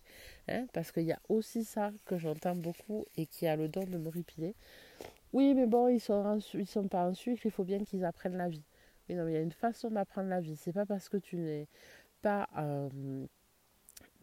hein, 0.47 0.67
parce 0.71 0.91
qu'il 0.91 1.03
y 1.03 1.11
a 1.11 1.19
aussi 1.29 1.63
ça 1.63 1.91
que 2.05 2.17
j'entends 2.17 2.55
beaucoup 2.55 3.05
et 3.17 3.25
qui 3.25 3.47
a 3.47 3.55
le 3.55 3.67
don 3.67 3.83
de 3.83 3.97
me 3.97 4.09
ripiler. 4.09 4.55
Oui, 5.33 5.53
mais 5.55 5.65
bon, 5.65 5.87
ils 5.89 6.01
ils 6.53 6.67
sont 6.67 6.87
pas 6.87 7.05
en 7.05 7.13
sucre, 7.13 7.41
il 7.45 7.51
faut 7.51 7.63
bien 7.65 7.83
qu'ils 7.83 8.05
apprennent 8.05 8.37
la 8.37 8.47
vie. 8.49 8.63
Il 9.09 9.15
y 9.15 9.19
a 9.19 9.41
une 9.41 9.51
façon 9.51 9.89
d'apprendre 9.89 10.29
la 10.29 10.41
vie. 10.41 10.55
C'est 10.57 10.73
pas 10.73 10.85
parce 10.85 11.09
que 11.09 11.17
tu 11.17 11.37
n'es 11.37 11.67
pas 12.21 12.47
euh, 12.57 12.89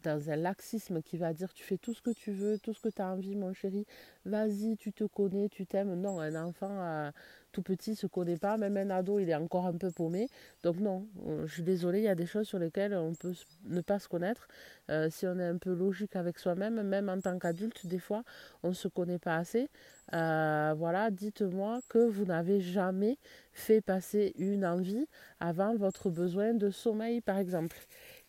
dans 0.05 0.29
un 0.29 0.35
laxisme 0.35 1.01
qui 1.01 1.17
va 1.17 1.33
dire 1.33 1.53
tu 1.53 1.63
fais 1.63 1.77
tout 1.77 1.93
ce 1.93 2.01
que 2.01 2.11
tu 2.11 2.31
veux, 2.31 2.59
tout 2.59 2.73
ce 2.73 2.81
que 2.81 2.89
tu 2.89 3.01
as 3.01 3.07
envie, 3.07 3.35
mon 3.35 3.53
chéri, 3.53 3.85
vas-y, 4.25 4.77
tu 4.77 4.93
te 4.93 5.03
connais, 5.03 5.49
tu 5.49 5.65
t'aimes. 5.65 5.95
Non, 5.99 6.19
un 6.19 6.35
enfant 6.35 6.69
euh, 6.71 7.11
tout 7.51 7.61
petit 7.61 7.95
se 7.95 8.05
connaît 8.05 8.37
pas, 8.37 8.57
même 8.57 8.77
un 8.77 8.89
ado, 8.89 9.17
il 9.17 9.29
est 9.29 9.35
encore 9.35 9.65
un 9.65 9.77
peu 9.77 9.89
paumé. 9.89 10.27
Donc 10.61 10.77
non, 10.77 11.07
je 11.45 11.51
suis 11.51 11.63
désolée, 11.63 11.99
il 11.99 12.03
y 12.03 12.09
a 12.09 12.15
des 12.15 12.25
choses 12.25 12.47
sur 12.47 12.59
lesquelles 12.59 12.93
on 12.93 13.13
peut 13.13 13.33
ne 13.65 13.81
pas 13.81 13.97
se 13.97 14.07
connaître. 14.07 14.47
Euh, 14.91 15.09
si 15.09 15.25
on 15.25 15.39
est 15.39 15.47
un 15.47 15.57
peu 15.57 15.73
logique 15.73 16.15
avec 16.15 16.37
soi-même, 16.37 16.81
même 16.83 17.09
en 17.09 17.19
tant 17.19 17.39
qu'adulte, 17.39 17.87
des 17.87 17.99
fois, 17.99 18.23
on 18.61 18.69
ne 18.69 18.73
se 18.73 18.87
connaît 18.87 19.19
pas 19.19 19.37
assez. 19.37 19.69
Euh, 20.13 20.75
voilà, 20.77 21.09
dites-moi 21.09 21.79
que 21.89 21.99
vous 21.99 22.25
n'avez 22.25 22.61
jamais 22.61 23.17
fait 23.53 23.81
passer 23.81 24.33
une 24.37 24.65
envie 24.65 25.07
avant 25.39 25.75
votre 25.75 26.09
besoin 26.09 26.53
de 26.53 26.69
sommeil, 26.69 27.21
par 27.21 27.37
exemple 27.37 27.77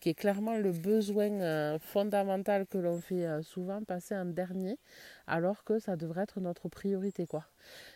qui 0.00 0.10
est 0.10 0.14
clairement 0.14 0.56
le 0.56 0.72
besoin 0.72 1.30
euh, 1.30 1.78
fondamental 1.78 2.66
que 2.66 2.78
l'on 2.78 3.00
fait 3.00 3.26
euh, 3.26 3.42
souvent 3.42 3.82
passer 3.82 4.16
en 4.16 4.26
dernier, 4.26 4.78
alors 5.26 5.64
que 5.64 5.78
ça 5.78 5.96
devrait 5.96 6.22
être 6.22 6.40
notre 6.40 6.68
priorité, 6.68 7.26
quoi, 7.26 7.44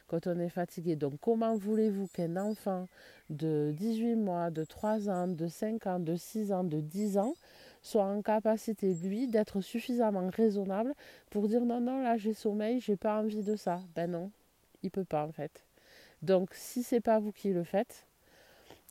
quand 0.09 0.27
on 0.27 0.39
est 0.39 0.49
fatigué. 0.49 0.97
Donc, 0.97 1.15
comment 1.21 1.57
voulez-vous 1.57 2.09
qu'un 2.09 2.37
enfant 2.37 2.89
de 3.29 3.73
18 3.77 4.17
mois, 4.17 4.51
de 4.51 4.65
3 4.65 5.09
ans, 5.09 5.29
de 5.29 5.47
5 5.47 5.87
ans, 5.87 6.01
de 6.01 6.17
6 6.17 6.53
ans, 6.53 6.65
de 6.65 6.81
10 6.81 7.19
ans 7.19 7.35
soit 7.83 8.05
en 8.05 8.23
capacité, 8.23 8.95
lui, 8.95 9.27
d'être 9.27 9.61
suffisamment 9.61 10.29
raisonnable 10.29 10.95
pour 11.31 11.49
dire 11.49 11.65
non, 11.65 11.81
non, 11.81 12.03
là 12.03 12.17
j'ai 12.17 12.35
sommeil, 12.35 12.81
j'ai 12.81 12.97
pas 12.97 13.21
envie 13.21 13.43
de 13.43 13.57
ça. 13.57 13.81
Ben 13.95 14.11
non, 14.11 14.31
il 14.83 14.91
peut 14.91 15.05
pas 15.05 15.25
en 15.25 15.33
fait. 15.33 15.65
Donc, 16.23 16.51
si 16.53 16.83
c'est 16.83 17.01
pas 17.01 17.19
vous 17.19 17.33
qui 17.33 17.53
le 17.53 17.65
faites, 17.65 18.07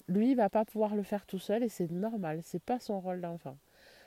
lui, 0.09 0.31
il 0.31 0.35
va 0.35 0.49
pas 0.49 0.65
pouvoir 0.65 0.95
le 0.95 1.03
faire 1.03 1.25
tout 1.25 1.39
seul 1.39 1.63
et 1.63 1.69
c'est 1.69 1.91
normal, 1.91 2.41
c'est 2.43 2.61
pas 2.61 2.79
son 2.79 2.99
rôle 2.99 3.21
d'enfant. 3.21 3.57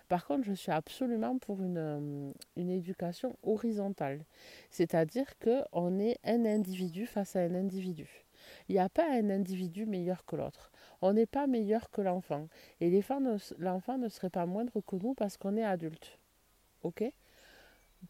Par 0.08 0.26
contre, 0.26 0.44
je 0.44 0.52
suis 0.52 0.72
absolument 0.72 1.38
pour 1.38 1.62
une, 1.62 1.78
euh, 1.78 2.32
une 2.56 2.70
éducation 2.70 3.36
horizontale, 3.42 4.24
c'est-à-dire 4.68 5.38
qu'on 5.38 5.98
est 5.98 6.18
un 6.24 6.44
individu 6.44 7.06
face 7.06 7.36
à 7.36 7.40
un 7.40 7.54
individu. 7.54 8.26
Il 8.68 8.74
n'y 8.74 8.80
a 8.80 8.88
pas 8.88 9.08
un 9.08 9.30
individu 9.30 9.86
meilleur 9.86 10.24
que 10.26 10.36
l'autre. 10.36 10.72
On 11.00 11.12
n'est 11.12 11.26
pas 11.26 11.46
meilleur 11.46 11.90
que 11.90 12.02
l'enfant. 12.02 12.48
Et 12.80 12.90
l'enfant 13.58 13.98
ne 13.98 14.08
serait 14.08 14.30
pas 14.30 14.46
moindre 14.46 14.80
que 14.80 14.96
nous 14.96 15.14
parce 15.14 15.36
qu'on 15.36 15.56
est 15.56 15.64
adulte. 15.64 16.18
OK? 16.82 17.04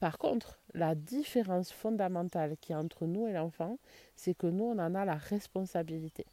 Par 0.00 0.16
contre, 0.16 0.58
la 0.72 0.94
différence 0.94 1.70
fondamentale 1.70 2.56
qui 2.60 2.72
est 2.72 2.76
entre 2.76 3.06
nous 3.06 3.26
et 3.26 3.32
l'enfant, 3.32 3.78
c'est 4.16 4.34
que 4.34 4.46
nous, 4.46 4.64
on 4.64 4.78
en 4.78 4.94
a 4.94 5.04
la 5.04 5.16
responsabilité. 5.16 6.24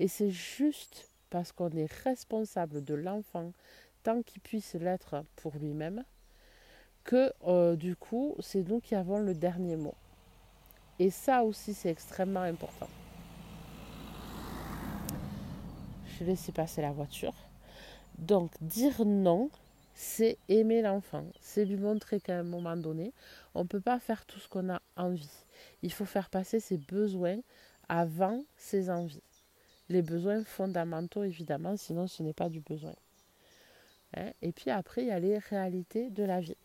Et 0.00 0.08
c'est 0.08 0.30
juste 0.30 1.08
parce 1.30 1.52
qu'on 1.52 1.70
est 1.70 1.92
responsable 2.04 2.84
de 2.84 2.94
l'enfant 2.94 3.52
tant 4.02 4.22
qu'il 4.22 4.40
puisse 4.40 4.74
l'être 4.74 5.24
pour 5.36 5.56
lui-même 5.56 6.04
que 7.04 7.32
euh, 7.46 7.74
du 7.76 7.96
coup, 7.96 8.36
c'est 8.40 8.68
nous 8.68 8.80
qui 8.80 8.94
avons 8.94 9.18
le 9.18 9.34
dernier 9.34 9.76
mot. 9.76 9.94
Et 10.98 11.10
ça 11.10 11.42
aussi, 11.42 11.74
c'est 11.74 11.90
extrêmement 11.90 12.42
important. 12.42 12.88
Je 16.06 16.18
vais 16.24 16.32
laisser 16.32 16.52
passer 16.52 16.82
la 16.82 16.92
voiture. 16.92 17.34
Donc, 18.18 18.50
dire 18.60 19.04
non, 19.04 19.50
c'est 19.94 20.38
aimer 20.48 20.82
l'enfant. 20.82 21.24
C'est 21.40 21.64
lui 21.64 21.76
montrer 21.76 22.20
qu'à 22.20 22.38
un 22.38 22.42
moment 22.42 22.76
donné, 22.76 23.12
on 23.54 23.62
ne 23.62 23.68
peut 23.68 23.80
pas 23.80 23.98
faire 24.00 24.26
tout 24.26 24.38
ce 24.38 24.48
qu'on 24.48 24.68
a 24.68 24.82
envie. 24.96 25.44
Il 25.82 25.92
faut 25.92 26.04
faire 26.04 26.28
passer 26.28 26.60
ses 26.60 26.78
besoins 26.78 27.38
avant 27.88 28.44
ses 28.56 28.90
envies. 28.90 29.22
Les 29.88 30.02
besoins 30.02 30.44
fondamentaux, 30.44 31.24
évidemment, 31.24 31.76
sinon 31.76 32.06
ce 32.06 32.22
n'est 32.22 32.32
pas 32.32 32.48
du 32.48 32.60
besoin. 32.60 32.94
Hein? 34.16 34.30
Et 34.42 34.52
puis 34.52 34.70
après, 34.70 35.02
il 35.02 35.08
y 35.08 35.12
a 35.12 35.18
les 35.18 35.38
réalités 35.38 36.10
de 36.10 36.22
la 36.22 36.40
vie 36.40 36.56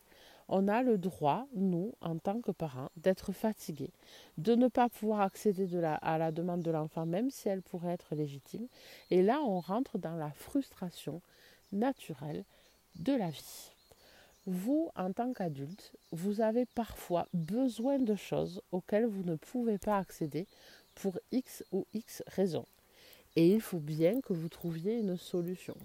on 0.48 0.68
a 0.68 0.82
le 0.82 0.98
droit, 0.98 1.46
nous, 1.54 1.94
en 2.00 2.18
tant 2.18 2.40
que 2.40 2.50
parents, 2.50 2.90
d'être 2.96 3.32
fatigués, 3.32 3.92
de 4.38 4.54
ne 4.54 4.68
pas 4.68 4.88
pouvoir 4.88 5.20
accéder 5.20 5.68
à 6.02 6.18
la 6.18 6.32
demande 6.32 6.62
de 6.62 6.70
l'enfant, 6.70 7.06
même 7.06 7.30
si 7.30 7.48
elle 7.48 7.62
pourrait 7.62 7.92
être 7.92 8.14
légitime. 8.14 8.66
Et 9.10 9.22
là, 9.22 9.40
on 9.40 9.60
rentre 9.60 9.98
dans 9.98 10.16
la 10.16 10.30
frustration 10.30 11.20
naturelle 11.72 12.44
de 12.96 13.14
la 13.14 13.30
vie. 13.30 13.70
Vous, 14.46 14.90
en 14.94 15.12
tant 15.12 15.32
qu'adulte, 15.32 15.92
vous 16.12 16.42
avez 16.42 16.66
parfois 16.66 17.26
besoin 17.32 17.98
de 17.98 18.14
choses 18.14 18.60
auxquelles 18.72 19.06
vous 19.06 19.24
ne 19.24 19.36
pouvez 19.36 19.78
pas 19.78 19.96
accéder 19.96 20.46
pour 20.94 21.18
X 21.32 21.64
ou 21.72 21.86
X 21.94 22.22
raisons. 22.26 22.66
Et 23.36 23.52
il 23.52 23.60
faut 23.60 23.80
bien 23.80 24.20
que 24.20 24.32
vous 24.32 24.48
trouviez 24.48 24.98
une 24.98 25.16
solution. 25.16 25.76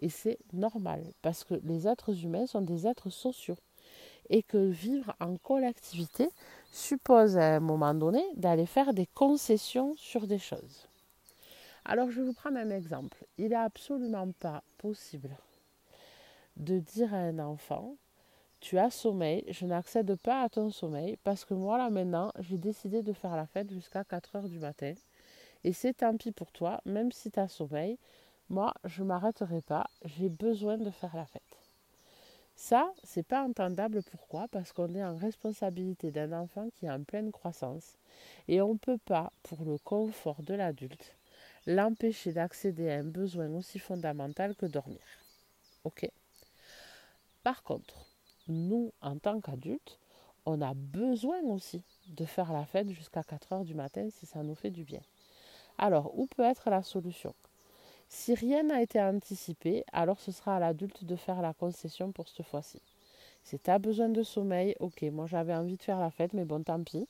Et 0.00 0.08
c'est 0.08 0.38
normal, 0.52 1.04
parce 1.22 1.44
que 1.44 1.54
les 1.64 1.86
êtres 1.86 2.24
humains 2.24 2.46
sont 2.46 2.62
des 2.62 2.86
êtres 2.86 3.10
sociaux 3.10 3.58
et 4.30 4.42
que 4.42 4.56
vivre 4.56 5.14
en 5.20 5.36
collectivité 5.36 6.28
suppose 6.72 7.36
à 7.36 7.56
un 7.56 7.60
moment 7.60 7.94
donné 7.94 8.24
d'aller 8.36 8.66
faire 8.66 8.94
des 8.94 9.06
concessions 9.06 9.94
sur 9.96 10.26
des 10.26 10.38
choses. 10.38 10.88
Alors 11.84 12.10
je 12.10 12.20
vous 12.20 12.32
prendre 12.32 12.58
un 12.58 12.70
exemple. 12.70 13.24
Il 13.38 13.48
n'est 13.50 13.56
absolument 13.56 14.30
pas 14.32 14.62
possible 14.78 15.30
de 16.56 16.78
dire 16.78 17.12
à 17.12 17.18
un 17.18 17.38
enfant, 17.38 17.96
tu 18.60 18.78
as 18.78 18.90
sommeil, 18.90 19.44
je 19.48 19.66
n'accède 19.66 20.14
pas 20.16 20.42
à 20.42 20.48
ton 20.48 20.70
sommeil 20.70 21.16
parce 21.24 21.44
que 21.44 21.54
moi 21.54 21.78
là 21.78 21.90
maintenant 21.90 22.32
j'ai 22.38 22.58
décidé 22.58 23.02
de 23.02 23.12
faire 23.12 23.36
la 23.36 23.46
fête 23.46 23.70
jusqu'à 23.70 24.04
4 24.04 24.36
heures 24.36 24.48
du 24.48 24.58
matin 24.58 24.94
et 25.64 25.72
c'est 25.72 25.94
tant 25.94 26.16
pis 26.16 26.32
pour 26.32 26.52
toi, 26.52 26.80
même 26.84 27.12
si 27.12 27.30
tu 27.30 27.38
as 27.38 27.48
sommeil, 27.48 27.98
moi 28.48 28.74
je 28.84 29.02
m'arrêterai 29.02 29.62
pas, 29.62 29.88
j'ai 30.04 30.28
besoin 30.28 30.78
de 30.78 30.90
faire 30.90 31.16
la 31.16 31.26
fête. 31.26 31.42
Ça, 32.54 32.92
c'est 33.02 33.26
pas 33.26 33.42
entendable. 33.42 34.02
Pourquoi? 34.02 34.46
Parce 34.48 34.72
qu'on 34.72 34.94
est 34.94 35.02
en 35.02 35.16
responsabilité 35.16 36.10
d'un 36.10 36.32
enfant 36.32 36.68
qui 36.70 36.86
est 36.86 36.90
en 36.90 37.02
pleine 37.02 37.32
croissance 37.32 37.96
et 38.46 38.60
on 38.60 38.74
ne 38.74 38.78
peut 38.78 38.98
pas, 38.98 39.32
pour 39.42 39.64
le 39.64 39.78
confort 39.78 40.42
de 40.42 40.54
l'adulte, 40.54 41.16
l'empêcher 41.66 42.32
d'accéder 42.32 42.90
à 42.90 42.98
un 42.98 43.04
besoin 43.04 43.48
aussi 43.54 43.78
fondamental 43.78 44.54
que 44.54 44.66
dormir. 44.66 45.00
Ok? 45.84 46.08
Par 47.42 47.62
contre, 47.62 48.06
nous, 48.48 48.92
en 49.00 49.18
tant 49.18 49.40
qu'adultes, 49.40 49.98
on 50.44 50.60
a 50.60 50.74
besoin 50.74 51.40
aussi 51.42 51.82
de 52.08 52.24
faire 52.24 52.52
la 52.52 52.64
fête 52.64 52.90
jusqu'à 52.90 53.22
4 53.22 53.52
heures 53.52 53.64
du 53.64 53.74
matin 53.74 54.08
si 54.10 54.26
ça 54.26 54.42
nous 54.42 54.54
fait 54.54 54.70
du 54.70 54.84
bien. 54.84 55.00
Alors, 55.84 56.16
où 56.16 56.28
peut 56.28 56.44
être 56.44 56.70
la 56.70 56.84
solution? 56.84 57.34
Si 58.08 58.36
rien 58.36 58.62
n'a 58.62 58.82
été 58.82 59.02
anticipé, 59.02 59.82
alors 59.92 60.20
ce 60.20 60.30
sera 60.30 60.54
à 60.54 60.60
l'adulte 60.60 61.02
de 61.02 61.16
faire 61.16 61.42
la 61.42 61.54
concession 61.54 62.12
pour 62.12 62.28
cette 62.28 62.46
fois-ci. 62.46 62.80
Si 63.42 63.58
tu 63.58 63.68
as 63.68 63.80
besoin 63.80 64.08
de 64.08 64.22
sommeil, 64.22 64.76
ok, 64.78 65.02
moi 65.10 65.26
j'avais 65.26 65.52
envie 65.52 65.76
de 65.76 65.82
faire 65.82 65.98
la 65.98 66.12
fête, 66.12 66.34
mais 66.34 66.44
bon, 66.44 66.62
tant 66.62 66.80
pis. 66.84 67.08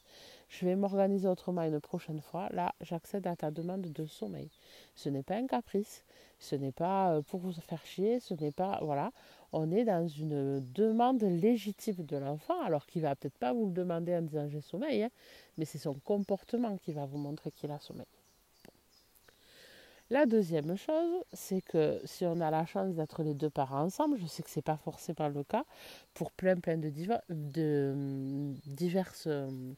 Je 0.48 0.64
vais 0.64 0.74
m'organiser 0.74 1.28
autrement 1.28 1.64
une 1.64 1.80
prochaine 1.80 2.22
fois. 2.22 2.48
Là, 2.50 2.72
j'accède 2.80 3.26
à 3.26 3.36
ta 3.36 3.50
demande 3.50 3.92
de 3.92 4.06
sommeil. 4.06 4.48
Ce 4.94 5.10
n'est 5.10 5.22
pas 5.22 5.34
un 5.34 5.46
caprice, 5.46 6.02
ce 6.38 6.56
n'est 6.56 6.72
pas 6.72 7.12
euh, 7.12 7.20
pour 7.20 7.40
vous 7.40 7.52
faire 7.52 7.84
chier, 7.84 8.20
ce 8.20 8.32
n'est 8.32 8.52
pas. 8.52 8.78
Voilà, 8.80 9.12
on 9.52 9.70
est 9.70 9.84
dans 9.84 10.08
une 10.08 10.60
demande 10.72 11.22
légitime 11.22 12.06
de 12.06 12.16
l'enfant, 12.16 12.58
alors 12.62 12.86
qu'il 12.86 13.02
va 13.02 13.14
peut-être 13.16 13.36
pas 13.36 13.52
vous 13.52 13.66
le 13.66 13.72
demander 13.72 14.16
en 14.16 14.22
disant 14.22 14.48
j'ai 14.48 14.62
sommeil, 14.62 15.02
hein, 15.02 15.10
mais 15.58 15.66
c'est 15.66 15.76
son 15.76 15.92
comportement 15.92 16.78
qui 16.78 16.94
va 16.94 17.04
vous 17.04 17.18
montrer 17.18 17.50
qu'il 17.50 17.70
a 17.70 17.78
sommeil. 17.78 18.06
La 20.12 20.26
deuxième 20.26 20.76
chose, 20.76 21.24
c'est 21.32 21.62
que 21.62 21.98
si 22.04 22.26
on 22.26 22.38
a 22.42 22.50
la 22.50 22.66
chance 22.66 22.94
d'être 22.94 23.22
les 23.22 23.32
deux 23.32 23.48
parents 23.48 23.80
ensemble, 23.84 24.18
je 24.18 24.26
sais 24.26 24.42
que 24.42 24.50
ce 24.50 24.58
n'est 24.58 24.62
pas 24.62 24.76
forcément 24.76 25.26
le 25.30 25.42
cas 25.42 25.64
pour 26.12 26.32
plein 26.32 26.56
plein 26.56 26.76
de, 26.76 26.92
de 27.30 27.92
hum, 27.94 28.54
divers 28.66 29.14
hum, 29.24 29.74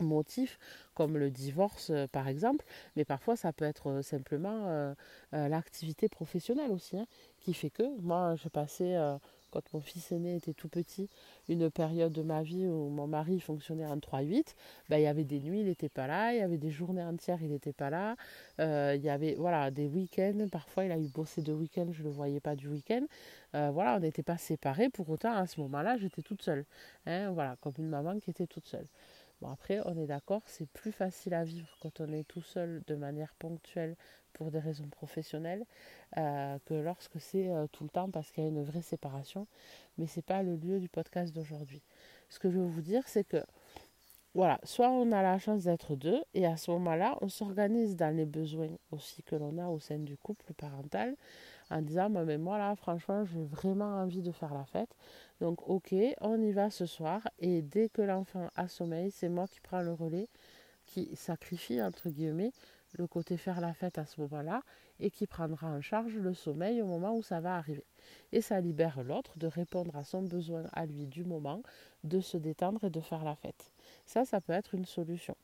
motifs 0.00 0.58
comme 0.94 1.16
le 1.16 1.30
divorce 1.30 1.90
euh, 1.90 2.08
par 2.08 2.26
exemple, 2.26 2.64
mais 2.96 3.04
parfois 3.04 3.36
ça 3.36 3.52
peut 3.52 3.64
être 3.64 3.90
euh, 3.90 4.02
simplement 4.02 4.66
euh, 4.66 4.92
l'activité 5.30 6.08
professionnelle 6.08 6.72
aussi, 6.72 6.96
hein, 6.98 7.06
qui 7.38 7.54
fait 7.54 7.70
que 7.70 7.96
moi 8.00 8.34
je 8.34 8.48
passais 8.48 8.96
quand 9.50 9.72
mon 9.72 9.80
fils 9.80 10.12
aîné 10.12 10.36
était 10.36 10.54
tout 10.54 10.68
petit, 10.68 11.08
une 11.48 11.70
période 11.70 12.12
de 12.12 12.22
ma 12.22 12.42
vie 12.42 12.66
où 12.66 12.88
mon 12.88 13.06
mari 13.06 13.40
fonctionnait 13.40 13.86
en 13.86 13.96
3-8, 13.98 14.54
ben, 14.88 14.98
il 14.98 15.02
y 15.02 15.06
avait 15.06 15.24
des 15.24 15.40
nuits, 15.40 15.60
il 15.60 15.66
n'était 15.66 15.88
pas 15.88 16.06
là, 16.06 16.32
il 16.32 16.38
y 16.38 16.42
avait 16.42 16.58
des 16.58 16.70
journées 16.70 17.02
entières, 17.02 17.42
il 17.42 17.50
n'était 17.50 17.72
pas 17.72 17.90
là, 17.90 18.16
euh, 18.60 18.94
il 18.96 19.02
y 19.02 19.10
avait 19.10 19.34
voilà, 19.34 19.70
des 19.70 19.86
week-ends, 19.88 20.46
parfois 20.50 20.84
il 20.84 20.92
a 20.92 20.98
eu 20.98 21.08
bossé 21.08 21.42
de 21.42 21.52
week-end, 21.52 21.88
je 21.92 22.02
ne 22.02 22.08
le 22.08 22.10
voyais 22.12 22.40
pas 22.40 22.56
du 22.56 22.68
week-end. 22.68 23.04
Euh, 23.54 23.70
voilà, 23.72 23.96
on 23.96 24.00
n'était 24.00 24.22
pas 24.22 24.38
séparés, 24.38 24.88
pour 24.88 25.08
autant 25.10 25.34
à 25.34 25.46
ce 25.46 25.60
moment-là, 25.60 25.96
j'étais 25.98 26.22
toute 26.22 26.42
seule. 26.42 26.64
Hein, 27.06 27.32
voilà, 27.32 27.56
comme 27.60 27.74
une 27.78 27.88
maman 27.88 28.18
qui 28.20 28.30
était 28.30 28.46
toute 28.46 28.66
seule. 28.66 28.86
Bon, 29.40 29.48
après, 29.48 29.80
on 29.86 29.96
est 29.96 30.06
d'accord, 30.06 30.42
c'est 30.46 30.68
plus 30.68 30.92
facile 30.92 31.32
à 31.32 31.44
vivre 31.44 31.68
quand 31.80 32.00
on 32.00 32.12
est 32.12 32.24
tout 32.28 32.42
seul 32.42 32.82
de 32.86 32.94
manière 32.94 33.34
ponctuelle 33.36 33.96
pour 34.34 34.50
des 34.50 34.58
raisons 34.58 34.88
professionnelles 34.88 35.64
euh, 36.18 36.58
que 36.66 36.74
lorsque 36.74 37.18
c'est 37.20 37.48
euh, 37.50 37.66
tout 37.72 37.84
le 37.84 37.90
temps 37.90 38.10
parce 38.10 38.30
qu'il 38.32 38.44
y 38.44 38.46
a 38.46 38.50
une 38.50 38.62
vraie 38.62 38.82
séparation. 38.82 39.46
Mais 39.96 40.06
ce 40.06 40.18
n'est 40.18 40.22
pas 40.22 40.42
le 40.42 40.56
lieu 40.56 40.78
du 40.78 40.88
podcast 40.88 41.34
d'aujourd'hui. 41.34 41.82
Ce 42.28 42.38
que 42.38 42.50
je 42.50 42.58
veux 42.58 42.66
vous 42.66 42.82
dire, 42.82 43.08
c'est 43.08 43.24
que 43.24 43.42
voilà, 44.34 44.60
soit 44.62 44.90
on 44.90 45.10
a 45.10 45.22
la 45.22 45.38
chance 45.38 45.64
d'être 45.64 45.96
deux, 45.96 46.22
et 46.34 46.46
à 46.46 46.56
ce 46.56 46.70
moment-là, 46.70 47.16
on 47.20 47.28
s'organise 47.28 47.96
dans 47.96 48.14
les 48.14 48.26
besoins 48.26 48.68
aussi 48.92 49.24
que 49.24 49.34
l'on 49.34 49.58
a 49.58 49.68
au 49.68 49.80
sein 49.80 49.98
du 49.98 50.16
couple 50.16 50.52
parental, 50.54 51.16
en 51.70 51.82
disant, 51.82 52.08
mais 52.10 52.38
moi 52.38 52.56
là, 52.58 52.76
franchement, 52.76 53.24
j'ai 53.24 53.42
vraiment 53.42 53.96
envie 54.00 54.22
de 54.22 54.30
faire 54.30 54.54
la 54.54 54.64
fête. 54.64 54.94
Donc, 55.40 55.68
ok, 55.68 55.94
on 56.20 56.40
y 56.40 56.52
va 56.52 56.70
ce 56.70 56.86
soir, 56.86 57.26
et 57.40 57.62
dès 57.62 57.88
que 57.88 58.02
l'enfant 58.02 58.48
a 58.54 58.68
sommeil, 58.68 59.10
c'est 59.10 59.28
moi 59.28 59.48
qui 59.48 59.60
prends 59.60 59.82
le 59.82 59.92
relais, 59.92 60.28
qui 60.86 61.10
sacrifie, 61.16 61.82
entre 61.82 62.08
guillemets, 62.08 62.52
le 62.92 63.06
côté 63.06 63.36
faire 63.36 63.60
la 63.60 63.72
fête 63.72 63.98
à 63.98 64.04
ce 64.04 64.20
moment-là, 64.20 64.62
et 65.00 65.10
qui 65.10 65.26
prendra 65.26 65.68
en 65.68 65.80
charge 65.80 66.14
le 66.14 66.34
sommeil 66.34 66.82
au 66.82 66.86
moment 66.86 67.16
où 67.16 67.22
ça 67.22 67.40
va 67.40 67.56
arriver. 67.56 67.84
Et 68.32 68.40
ça 68.40 68.60
libère 68.60 69.02
l'autre 69.02 69.38
de 69.38 69.46
répondre 69.48 69.96
à 69.96 70.04
son 70.04 70.22
besoin 70.22 70.64
à 70.72 70.86
lui 70.86 71.06
du 71.06 71.24
moment, 71.24 71.62
de 72.04 72.20
se 72.20 72.36
détendre 72.36 72.84
et 72.84 72.90
de 72.90 73.00
faire 73.00 73.24
la 73.24 73.34
fête. 73.34 73.72
Ça, 74.10 74.24
ça 74.24 74.40
peut 74.40 74.52
être 74.52 74.74
une 74.74 74.86
solution. 74.86 75.36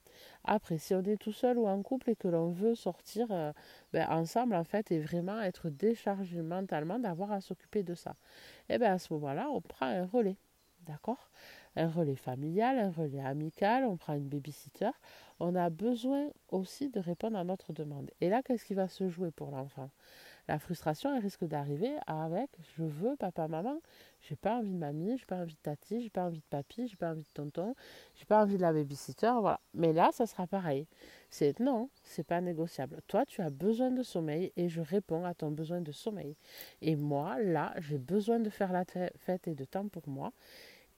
Après, 0.43 0.79
si 0.79 0.93
on 0.93 1.03
est 1.05 1.19
tout 1.19 1.31
seul 1.31 1.57
ou 1.57 1.69
en 1.69 1.81
couple 1.83 2.11
et 2.11 2.17
que 2.17 2.27
l'on 2.27 2.51
veut 2.51 2.75
sortir 2.75 3.29
euh, 3.31 3.53
ben, 3.93 4.09
ensemble, 4.11 4.57
en 4.57 4.65
fait, 4.65 4.91
et 4.91 4.99
vraiment 4.99 5.41
être 5.41 5.71
déchargé 5.71 6.43
mentalement 6.43 6.99
d'avoir 6.99 7.31
à 7.31 7.41
s'occuper 7.41 7.85
de 7.85 7.95
ça, 7.95 8.17
eh 8.69 8.79
bien 8.79 8.95
à 8.95 8.99
ce 8.99 9.13
moment-là, 9.13 9.49
on 9.51 9.61
prend 9.61 9.87
un 9.87 10.05
relais. 10.05 10.37
D'accord? 10.81 11.31
Un 11.77 11.89
relais 11.89 12.17
familial, 12.17 12.81
un 12.81 12.91
relais 12.91 13.21
amical, 13.21 13.85
on 13.85 13.97
prend 13.97 14.15
une 14.15 14.29
babysitter. 14.29 14.91
On 15.39 15.55
a 15.55 15.71
besoin 15.71 16.27
aussi 16.49 16.91
de 16.91 16.99
répondre 16.99 17.39
à 17.39 17.45
notre 17.45 17.73
demande. 17.73 18.11
Et 18.21 18.29
là, 18.29 18.43
qu'est-ce 18.43 18.65
qui 18.65 18.75
va 18.75 18.89
se 18.89 19.09
jouer 19.09 19.31
pour 19.31 19.53
l'enfant? 19.53 19.91
La 20.49 20.59
frustration, 20.59 21.15
elle 21.15 21.23
risque 21.23 21.45
d'arriver 21.45 21.97
avec 22.07 22.49
je 22.77 22.85
veux 22.85 23.17
papa, 23.17 23.49
maman, 23.49 23.81
j'ai 24.21 24.37
pas 24.37 24.59
envie 24.59 24.71
de 24.71 24.77
mamie, 24.79 25.19
j'ai 25.19 25.25
pas 25.27 25.37
envie 25.37 25.55
de 25.55 25.61
tati, 25.61 26.03
j'ai 26.03 26.11
pas 26.11 26.25
envie 26.27 26.39
de 26.39 26.45
papy, 26.49 26.87
j'ai 26.87 26.97
pas 26.97 27.11
envie 27.11 27.23
de 27.23 27.29
tonton, 27.35 27.75
j'ai 28.15 28.25
pas 28.27 28.43
envie 28.43 28.57
de 28.57 28.63
la 28.63 28.73
babysitter, 28.73 29.33
voilà. 29.41 29.61
Mais 29.75 29.93
là, 29.93 30.11
ça 30.13 30.27
sera 30.27 30.47
pareil. 30.47 30.87
C'est 31.31 31.59
non, 31.59 31.91
c'est 32.05 32.25
pas 32.25 32.41
négociable. 32.41 33.01
Toi, 33.09 33.27
tu 33.27 33.43
as 33.43 33.51
besoin 33.51 33.91
de 33.91 34.03
sommeil 34.03 34.53
et 34.57 34.69
je 34.69 34.81
réponds 34.81 35.25
à 35.25 35.35
ton 35.35 35.51
besoin 35.51 35.81
de 35.81 35.93
sommeil. 35.93 36.37
Et 36.81 36.97
moi, 36.97 37.41
là, 37.43 37.75
j'ai 37.79 37.99
besoin 37.99 38.39
de 38.39 38.51
faire 38.51 38.73
la 38.73 38.85
fête 39.17 39.49
et 39.49 39.55
de 39.55 39.65
temps 39.65 39.89
pour 39.89 40.09
moi. 40.09 40.33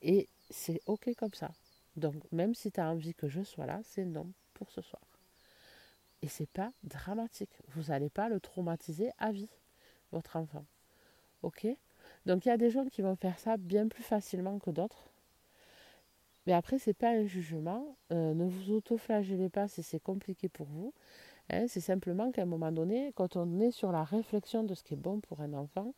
Et 0.02 0.28
c'est 0.50 0.80
OK 0.86 1.10
comme 1.16 1.34
ça. 1.34 1.50
Donc, 1.96 2.14
même 2.32 2.54
si 2.54 2.70
tu 2.70 2.80
as 2.80 2.90
envie 2.90 3.14
que 3.14 3.28
je 3.28 3.42
sois 3.42 3.66
là, 3.66 3.80
c'est 3.82 4.04
non 4.04 4.30
pour 4.54 4.70
ce 4.70 4.82
soir. 4.82 5.07
Et 6.22 6.28
c'est 6.28 6.50
pas 6.50 6.72
dramatique. 6.82 7.60
Vous 7.68 7.84
n'allez 7.90 8.10
pas 8.10 8.28
le 8.28 8.40
traumatiser 8.40 9.10
à 9.18 9.30
vie, 9.30 9.50
votre 10.12 10.36
enfant. 10.36 10.64
Ok? 11.42 11.66
Donc 12.26 12.44
il 12.44 12.48
y 12.48 12.52
a 12.52 12.56
des 12.56 12.70
gens 12.70 12.86
qui 12.86 13.02
vont 13.02 13.16
faire 13.16 13.38
ça 13.38 13.56
bien 13.56 13.88
plus 13.88 14.02
facilement 14.02 14.58
que 14.58 14.70
d'autres. 14.70 15.10
Mais 16.46 16.54
après, 16.54 16.78
c'est 16.78 16.94
pas 16.94 17.10
un 17.10 17.24
jugement. 17.26 17.96
Euh, 18.10 18.32
ne 18.32 18.44
vous 18.46 18.72
auto-flagellez 18.72 19.50
pas 19.50 19.68
si 19.68 19.82
c'est 19.82 20.00
compliqué 20.00 20.48
pour 20.48 20.66
vous. 20.66 20.94
Hein. 21.50 21.66
c'est 21.68 21.80
simplement 21.80 22.30
qu'à 22.30 22.42
un 22.42 22.46
moment 22.46 22.72
donné, 22.72 23.12
quand 23.14 23.36
on 23.36 23.60
est 23.60 23.70
sur 23.70 23.92
la 23.92 24.04
réflexion 24.04 24.64
de 24.64 24.74
ce 24.74 24.82
qui 24.82 24.94
est 24.94 24.98
bon 24.98 25.20
pour 25.20 25.40
un 25.40 25.54
enfant, 25.54 25.94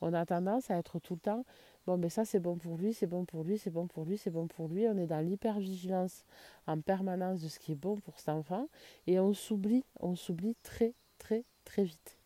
on 0.00 0.12
a 0.12 0.26
tendance 0.26 0.70
à 0.70 0.76
être 0.76 0.98
tout 0.98 1.14
le 1.14 1.20
temps 1.20 1.44
bon, 1.86 1.98
mais 1.98 2.08
ça 2.08 2.24
c'est 2.24 2.40
bon 2.40 2.56
pour 2.56 2.76
lui, 2.76 2.94
c'est 2.94 3.06
bon 3.06 3.24
pour 3.24 3.44
lui, 3.44 3.58
c'est 3.58 3.70
bon 3.70 3.86
pour 3.86 4.04
lui, 4.04 4.18
c'est 4.18 4.30
bon 4.30 4.46
pour 4.46 4.68
lui. 4.68 4.86
On 4.88 4.96
est 4.96 5.06
dans 5.06 5.20
l'hypervigilance 5.20 6.24
en 6.66 6.80
permanence 6.80 7.42
de 7.42 7.48
ce 7.48 7.58
qui 7.58 7.72
est 7.72 7.76
bon 7.76 7.96
pour 7.96 8.18
cet 8.18 8.30
enfant 8.30 8.68
et 9.06 9.18
on 9.20 9.34
s'oublie, 9.34 9.84
on 10.00 10.16
s'oublie 10.16 10.56
très, 10.62 10.94
très, 11.18 11.44
très 11.64 11.84
vite. 11.84 12.18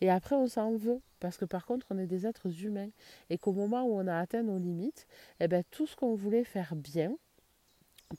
Et 0.00 0.10
après, 0.10 0.34
on 0.34 0.46
s'en 0.46 0.76
veut, 0.76 1.00
parce 1.18 1.36
que 1.36 1.44
par 1.44 1.66
contre, 1.66 1.86
on 1.90 1.98
est 1.98 2.06
des 2.06 2.26
êtres 2.26 2.64
humains, 2.64 2.88
et 3.28 3.36
qu'au 3.36 3.52
moment 3.52 3.82
où 3.82 3.92
on 3.92 4.06
a 4.06 4.16
atteint 4.16 4.42
nos 4.42 4.58
limites, 4.58 5.06
eh 5.40 5.48
ben, 5.48 5.62
tout 5.70 5.86
ce 5.86 5.94
qu'on 5.94 6.14
voulait 6.14 6.44
faire 6.44 6.74
bien, 6.74 7.14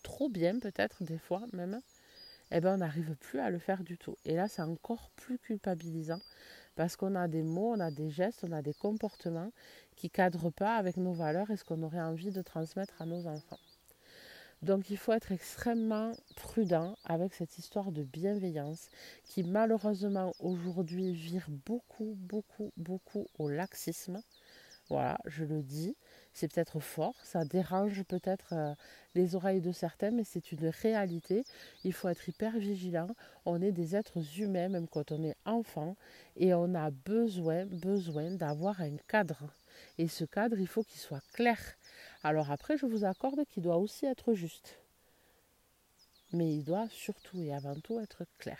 trop 0.03 0.29
bien 0.29 0.59
peut-être 0.59 1.03
des 1.03 1.17
fois 1.17 1.41
même, 1.53 1.79
eh 2.51 2.61
ben, 2.61 2.75
on 2.75 2.77
n'arrive 2.77 3.15
plus 3.15 3.39
à 3.39 3.49
le 3.49 3.59
faire 3.59 3.83
du 3.83 3.97
tout. 3.97 4.15
Et 4.25 4.35
là, 4.35 4.47
c'est 4.47 4.61
encore 4.61 5.09
plus 5.15 5.39
culpabilisant, 5.39 6.21
parce 6.75 6.95
qu'on 6.95 7.15
a 7.15 7.27
des 7.27 7.43
mots, 7.43 7.73
on 7.75 7.79
a 7.79 7.91
des 7.91 8.09
gestes, 8.09 8.43
on 8.47 8.51
a 8.51 8.61
des 8.61 8.73
comportements 8.73 9.51
qui 9.95 10.07
ne 10.07 10.11
cadrent 10.11 10.51
pas 10.51 10.75
avec 10.75 10.97
nos 10.97 11.13
valeurs 11.13 11.49
et 11.51 11.57
ce 11.57 11.63
qu'on 11.63 11.83
aurait 11.83 12.01
envie 12.01 12.31
de 12.31 12.41
transmettre 12.41 13.01
à 13.01 13.05
nos 13.05 13.27
enfants. 13.27 13.59
Donc 14.61 14.91
il 14.91 14.97
faut 14.97 15.11
être 15.11 15.31
extrêmement 15.31 16.11
prudent 16.35 16.95
avec 17.05 17.33
cette 17.33 17.57
histoire 17.57 17.91
de 17.91 18.03
bienveillance 18.03 18.89
qui 19.23 19.43
malheureusement 19.43 20.33
aujourd'hui 20.39 21.13
vire 21.13 21.47
beaucoup, 21.65 22.15
beaucoup, 22.19 22.71
beaucoup 22.77 23.25
au 23.39 23.49
laxisme. 23.49 24.21
Voilà, 24.91 25.17
je 25.23 25.45
le 25.45 25.61
dis, 25.61 25.95
c'est 26.33 26.51
peut-être 26.51 26.81
fort, 26.81 27.15
ça 27.23 27.45
dérange 27.45 28.03
peut-être 28.03 28.49
euh, 28.51 28.75
les 29.15 29.35
oreilles 29.35 29.61
de 29.61 29.71
certains, 29.71 30.11
mais 30.11 30.25
c'est 30.25 30.51
une 30.51 30.67
réalité. 30.67 31.45
Il 31.85 31.93
faut 31.93 32.09
être 32.09 32.27
hyper 32.27 32.57
vigilant. 32.57 33.07
On 33.45 33.61
est 33.61 33.71
des 33.71 33.95
êtres 33.95 34.19
humains, 34.37 34.67
même 34.67 34.89
quand 34.89 35.13
on 35.13 35.23
est 35.23 35.37
enfant, 35.45 35.95
et 36.35 36.53
on 36.53 36.75
a 36.75 36.91
besoin, 36.91 37.65
besoin 37.67 38.31
d'avoir 38.31 38.81
un 38.81 38.97
cadre. 39.07 39.53
Et 39.97 40.09
ce 40.09 40.25
cadre, 40.25 40.59
il 40.59 40.67
faut 40.67 40.83
qu'il 40.83 40.99
soit 40.99 41.23
clair. 41.31 41.57
Alors 42.21 42.51
après, 42.51 42.77
je 42.77 42.85
vous 42.85 43.05
accorde 43.05 43.45
qu'il 43.45 43.63
doit 43.63 43.77
aussi 43.77 44.05
être 44.07 44.33
juste. 44.33 44.77
Mais 46.33 46.51
il 46.51 46.65
doit 46.65 46.89
surtout 46.89 47.41
et 47.41 47.53
avant 47.53 47.75
tout 47.75 47.97
être 48.01 48.25
clair. 48.39 48.59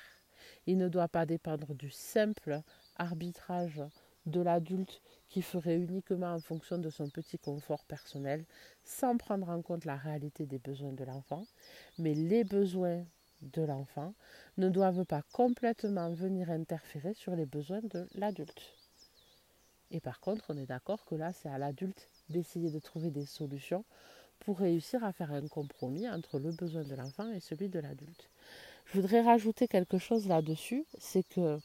Il 0.65 0.77
ne 0.77 0.87
doit 0.87 1.09
pas 1.09 1.25
dépendre 1.25 1.75
du 1.75 1.89
simple 1.89 2.61
arbitrage 2.95 3.81
de 4.25 4.39
l'adulte 4.39 5.01
qui 5.31 5.41
ferait 5.41 5.77
uniquement 5.77 6.33
en 6.33 6.39
fonction 6.41 6.77
de 6.77 6.89
son 6.89 7.09
petit 7.09 7.39
confort 7.39 7.85
personnel, 7.85 8.43
sans 8.83 9.17
prendre 9.17 9.49
en 9.49 9.61
compte 9.61 9.85
la 9.85 9.95
réalité 9.95 10.45
des 10.45 10.59
besoins 10.59 10.91
de 10.91 11.05
l'enfant. 11.05 11.47
Mais 11.97 12.13
les 12.13 12.43
besoins 12.43 13.03
de 13.41 13.61
l'enfant 13.63 14.13
ne 14.57 14.69
doivent 14.69 15.05
pas 15.05 15.23
complètement 15.31 16.11
venir 16.11 16.51
interférer 16.51 17.13
sur 17.13 17.35
les 17.35 17.45
besoins 17.45 17.81
de 17.81 18.07
l'adulte. 18.13 18.73
Et 19.89 20.01
par 20.01 20.19
contre, 20.19 20.45
on 20.49 20.57
est 20.57 20.65
d'accord 20.65 21.03
que 21.05 21.15
là, 21.15 21.31
c'est 21.33 21.49
à 21.49 21.57
l'adulte 21.57 22.09
d'essayer 22.29 22.69
de 22.69 22.79
trouver 22.79 23.09
des 23.09 23.25
solutions 23.25 23.85
pour 24.39 24.59
réussir 24.59 25.03
à 25.03 25.13
faire 25.13 25.31
un 25.31 25.47
compromis 25.47 26.09
entre 26.09 26.39
le 26.39 26.51
besoin 26.51 26.83
de 26.83 26.95
l'enfant 26.95 27.31
et 27.31 27.39
celui 27.39 27.69
de 27.69 27.79
l'adulte. 27.79 28.29
Je 28.85 28.99
voudrais 28.99 29.21
rajouter 29.21 29.67
quelque 29.67 29.97
chose 29.97 30.27
là-dessus, 30.27 30.85
c'est 30.97 31.23
que 31.23 31.59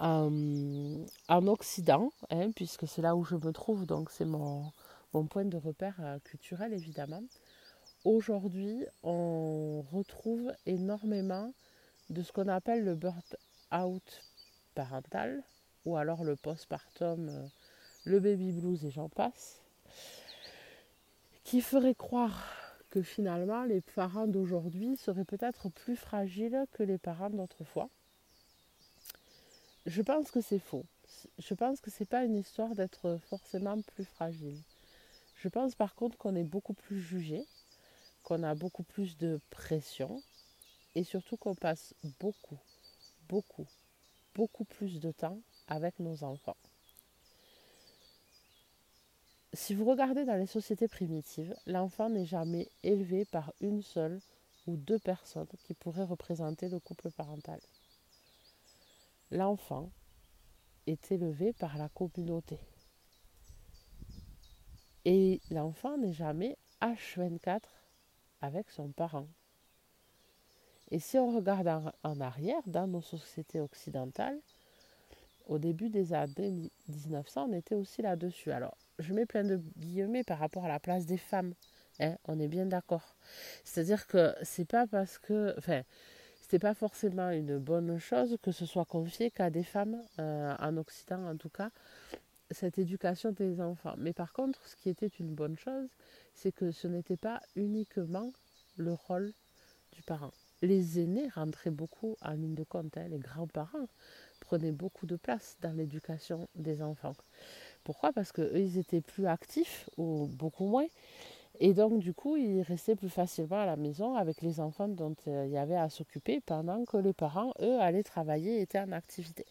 euh, 0.00 1.06
en 1.28 1.46
Occident, 1.46 2.12
hein, 2.30 2.50
puisque 2.52 2.86
c'est 2.86 3.02
là 3.02 3.16
où 3.16 3.24
je 3.24 3.36
me 3.36 3.52
trouve, 3.52 3.86
donc 3.86 4.10
c'est 4.10 4.24
mon, 4.24 4.72
mon, 5.12 5.26
point 5.26 5.44
de 5.44 5.56
repère 5.56 5.96
euh, 6.00 6.18
culturel 6.20 6.72
évidemment, 6.72 7.22
aujourd'hui 8.04 8.84
on 9.02 9.82
retrouve 9.92 10.52
énormément 10.66 11.52
de 12.10 12.22
ce 12.22 12.32
qu'on 12.32 12.48
appelle 12.48 12.84
le 12.84 12.94
burn-out 12.94 14.22
parental, 14.74 15.42
ou 15.84 15.96
alors 15.96 16.24
le 16.24 16.36
postpartum, 16.36 17.28
euh, 17.28 17.46
le 18.04 18.20
baby 18.20 18.52
blues 18.52 18.84
et 18.84 18.90
j'en 18.90 19.08
passe 19.08 19.60
qui 21.48 21.62
ferait 21.62 21.94
croire 21.94 22.44
que 22.90 23.00
finalement 23.00 23.64
les 23.64 23.80
parents 23.80 24.26
d'aujourd'hui 24.26 24.98
seraient 24.98 25.24
peut-être 25.24 25.70
plus 25.70 25.96
fragiles 25.96 26.66
que 26.72 26.82
les 26.82 26.98
parents 26.98 27.30
d'autrefois. 27.30 27.88
Je 29.88 30.02
pense 30.02 30.30
que 30.30 30.40
c'est 30.40 30.60
faux. 30.60 30.84
Je 31.38 31.54
pense 31.54 31.80
que 31.80 31.90
ce 31.90 32.02
n'est 32.02 32.06
pas 32.06 32.24
une 32.24 32.36
histoire 32.36 32.76
d'être 32.76 33.18
forcément 33.28 33.80
plus 33.80 34.04
fragile. 34.04 34.56
Je 35.34 35.48
pense 35.48 35.74
par 35.74 35.96
contre 35.96 36.16
qu'on 36.16 36.36
est 36.36 36.44
beaucoup 36.44 36.74
plus 36.74 37.00
jugé, 37.00 37.42
qu'on 38.22 38.44
a 38.44 38.54
beaucoup 38.54 38.84
plus 38.84 39.16
de 39.16 39.40
pression 39.50 40.22
et 40.94 41.02
surtout 41.02 41.36
qu'on 41.36 41.54
passe 41.56 41.94
beaucoup, 42.20 42.58
beaucoup, 43.28 43.66
beaucoup 44.36 44.64
plus 44.64 45.00
de 45.00 45.10
temps 45.10 45.40
avec 45.68 45.98
nos 45.98 46.22
enfants 46.22 46.56
si 49.54 49.74
vous 49.74 49.84
regardez 49.84 50.24
dans 50.24 50.36
les 50.36 50.46
sociétés 50.46 50.88
primitives, 50.88 51.54
l'enfant 51.66 52.10
n'est 52.10 52.26
jamais 52.26 52.68
élevé 52.82 53.24
par 53.24 53.52
une 53.60 53.82
seule 53.82 54.20
ou 54.66 54.76
deux 54.76 54.98
personnes 54.98 55.48
qui 55.64 55.74
pourraient 55.74 56.04
représenter 56.04 56.68
le 56.68 56.78
couple 56.78 57.10
parental. 57.10 57.58
L'enfant 59.30 59.90
est 60.86 61.12
élevé 61.12 61.52
par 61.52 61.76
la 61.76 61.88
communauté. 61.88 62.58
Et 65.04 65.40
l'enfant 65.50 65.96
n'est 65.98 66.12
jamais 66.12 66.56
H24 66.80 67.60
avec 68.40 68.70
son 68.70 68.88
parent. 68.88 69.26
Et 70.90 70.98
si 70.98 71.18
on 71.18 71.34
regarde 71.34 71.92
en, 72.02 72.20
arrière, 72.20 72.62
dans 72.66 72.86
nos 72.86 73.02
sociétés 73.02 73.60
occidentales, 73.60 74.38
au 75.46 75.58
début 75.58 75.90
des 75.90 76.14
années 76.14 76.70
1900, 76.88 77.48
on 77.50 77.52
était 77.52 77.74
aussi 77.74 78.02
là-dessus. 78.02 78.52
Alors, 78.52 78.76
je 78.98 79.12
mets 79.12 79.26
plein 79.26 79.44
de 79.44 79.60
guillemets 79.76 80.24
par 80.24 80.38
rapport 80.38 80.64
à 80.64 80.68
la 80.68 80.80
place 80.80 81.04
des 81.06 81.18
femmes. 81.18 81.54
Hein, 82.00 82.16
on 82.24 82.38
est 82.38 82.48
bien 82.48 82.66
d'accord. 82.66 83.16
C'est-à-dire 83.64 84.06
que 84.06 84.34
c'est 84.42 84.66
pas 84.66 84.86
parce 84.86 85.18
que. 85.18 85.54
C'est 86.48 86.58
pas 86.58 86.74
forcément 86.74 87.30
une 87.30 87.58
bonne 87.58 87.98
chose 87.98 88.36
que 88.42 88.52
ce 88.52 88.64
soit 88.64 88.86
confié 88.86 89.30
qu'à 89.30 89.50
des 89.50 89.62
femmes, 89.62 90.02
euh, 90.18 90.54
en 90.58 90.76
Occident 90.78 91.28
en 91.28 91.36
tout 91.36 91.50
cas, 91.50 91.70
cette 92.50 92.78
éducation 92.78 93.32
des 93.32 93.60
enfants. 93.60 93.94
Mais 93.98 94.14
par 94.14 94.32
contre, 94.32 94.66
ce 94.66 94.76
qui 94.76 94.88
était 94.88 95.10
une 95.20 95.34
bonne 95.34 95.58
chose, 95.58 95.88
c'est 96.34 96.52
que 96.52 96.70
ce 96.70 96.88
n'était 96.88 97.18
pas 97.18 97.40
uniquement 97.56 98.32
le 98.76 98.94
rôle 98.94 99.32
du 99.92 100.02
parent. 100.02 100.32
Les 100.62 100.98
aînés 100.98 101.28
rentraient 101.34 101.70
beaucoup 101.70 102.16
en 102.22 102.32
ligne 102.32 102.54
de 102.54 102.64
compte, 102.64 102.96
hein. 102.96 103.06
les 103.08 103.18
grands-parents 103.18 103.88
prenaient 104.40 104.72
beaucoup 104.72 105.06
de 105.06 105.16
place 105.16 105.56
dans 105.60 105.76
l'éducation 105.76 106.48
des 106.54 106.82
enfants. 106.82 107.14
Pourquoi? 107.84 108.12
Parce 108.12 108.32
qu'eux, 108.32 108.50
ils 108.54 108.78
étaient 108.78 109.00
plus 109.00 109.26
actifs, 109.26 109.88
ou 109.98 110.26
beaucoup 110.32 110.66
moins. 110.66 110.86
Et 111.60 111.74
donc, 111.74 111.98
du 111.98 112.14
coup, 112.14 112.36
ils 112.36 112.62
restaient 112.62 112.94
plus 112.94 113.08
facilement 113.08 113.60
à 113.60 113.66
la 113.66 113.76
maison 113.76 114.14
avec 114.14 114.42
les 114.42 114.60
enfants 114.60 114.86
dont 114.86 115.16
euh, 115.26 115.44
il 115.46 115.52
y 115.52 115.58
avait 115.58 115.76
à 115.76 115.88
s'occuper 115.88 116.40
pendant 116.40 116.84
que 116.84 116.96
les 116.96 117.12
parents, 117.12 117.52
eux, 117.60 117.80
allaient 117.80 118.04
travailler 118.04 118.58
et 118.58 118.62
étaient 118.62 118.78
en 118.78 118.92
activité. 118.92 119.44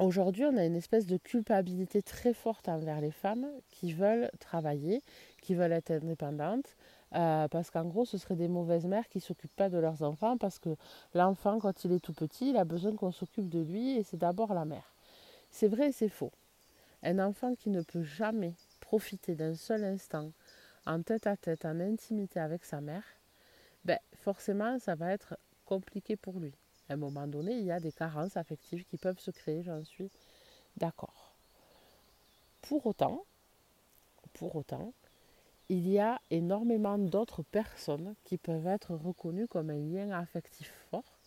Aujourd'hui, 0.00 0.46
on 0.46 0.56
a 0.56 0.64
une 0.64 0.74
espèce 0.74 1.06
de 1.06 1.16
culpabilité 1.16 2.02
très 2.02 2.32
forte 2.32 2.68
envers 2.68 3.00
les 3.00 3.12
femmes 3.12 3.46
qui 3.68 3.92
veulent 3.92 4.30
travailler, 4.40 5.02
qui 5.42 5.54
veulent 5.54 5.72
être 5.72 5.92
indépendantes, 5.92 6.74
euh, 7.14 7.46
parce 7.48 7.70
qu'en 7.70 7.84
gros, 7.84 8.04
ce 8.04 8.18
seraient 8.18 8.34
des 8.34 8.48
mauvaises 8.48 8.86
mères 8.86 9.08
qui 9.08 9.18
ne 9.18 9.22
s'occupent 9.22 9.54
pas 9.54 9.68
de 9.68 9.78
leurs 9.78 10.02
enfants, 10.02 10.38
parce 10.38 10.58
que 10.58 10.70
l'enfant, 11.14 11.60
quand 11.60 11.84
il 11.84 11.92
est 11.92 12.00
tout 12.00 12.14
petit, 12.14 12.50
il 12.50 12.56
a 12.56 12.64
besoin 12.64 12.96
qu'on 12.96 13.12
s'occupe 13.12 13.48
de 13.48 13.60
lui, 13.60 13.96
et 13.96 14.02
c'est 14.02 14.16
d'abord 14.16 14.54
la 14.54 14.64
mère. 14.64 14.94
C'est 15.50 15.68
vrai 15.68 15.88
et 15.88 15.92
c'est 15.92 16.08
faux. 16.08 16.32
Un 17.02 17.18
enfant 17.18 17.54
qui 17.54 17.70
ne 17.70 17.82
peut 17.82 18.02
jamais 18.02 18.54
profiter 18.90 19.36
d'un 19.36 19.54
seul 19.54 19.84
instant 19.84 20.32
en 20.84 21.00
tête 21.00 21.28
à 21.28 21.36
tête, 21.36 21.64
en 21.64 21.78
intimité 21.78 22.40
avec 22.40 22.64
sa 22.64 22.80
mère, 22.80 23.04
ben, 23.84 24.00
forcément, 24.16 24.80
ça 24.80 24.96
va 24.96 25.12
être 25.12 25.38
compliqué 25.64 26.16
pour 26.16 26.40
lui. 26.40 26.52
À 26.88 26.94
un 26.94 26.96
moment 26.96 27.28
donné, 27.28 27.52
il 27.52 27.64
y 27.64 27.70
a 27.70 27.78
des 27.78 27.92
carences 27.92 28.36
affectives 28.36 28.84
qui 28.84 28.96
peuvent 28.96 29.20
se 29.20 29.30
créer, 29.30 29.62
j'en 29.62 29.84
suis 29.84 30.10
d'accord. 30.76 31.36
Pour 32.62 32.84
autant, 32.84 33.24
pour 34.32 34.56
autant, 34.56 34.92
il 35.68 35.88
y 35.88 36.00
a 36.00 36.20
énormément 36.32 36.98
d'autres 36.98 37.44
personnes 37.44 38.16
qui 38.24 38.38
peuvent 38.38 38.66
être 38.66 38.96
reconnues 38.96 39.46
comme 39.46 39.70
un 39.70 39.78
lien 39.78 40.10
affectif 40.10 40.74
fort 40.90 41.20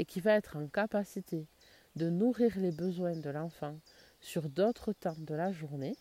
et 0.00 0.04
qui 0.04 0.20
va 0.20 0.32
être 0.32 0.56
en 0.56 0.66
capacité 0.66 1.46
de 1.94 2.10
nourrir 2.10 2.58
les 2.58 2.72
besoins 2.72 3.14
de 3.14 3.30
l'enfant 3.30 3.78
sur 4.20 4.48
d'autres 4.48 4.92
temps 4.92 5.14
de 5.16 5.34
la 5.36 5.52
journée, 5.52 5.96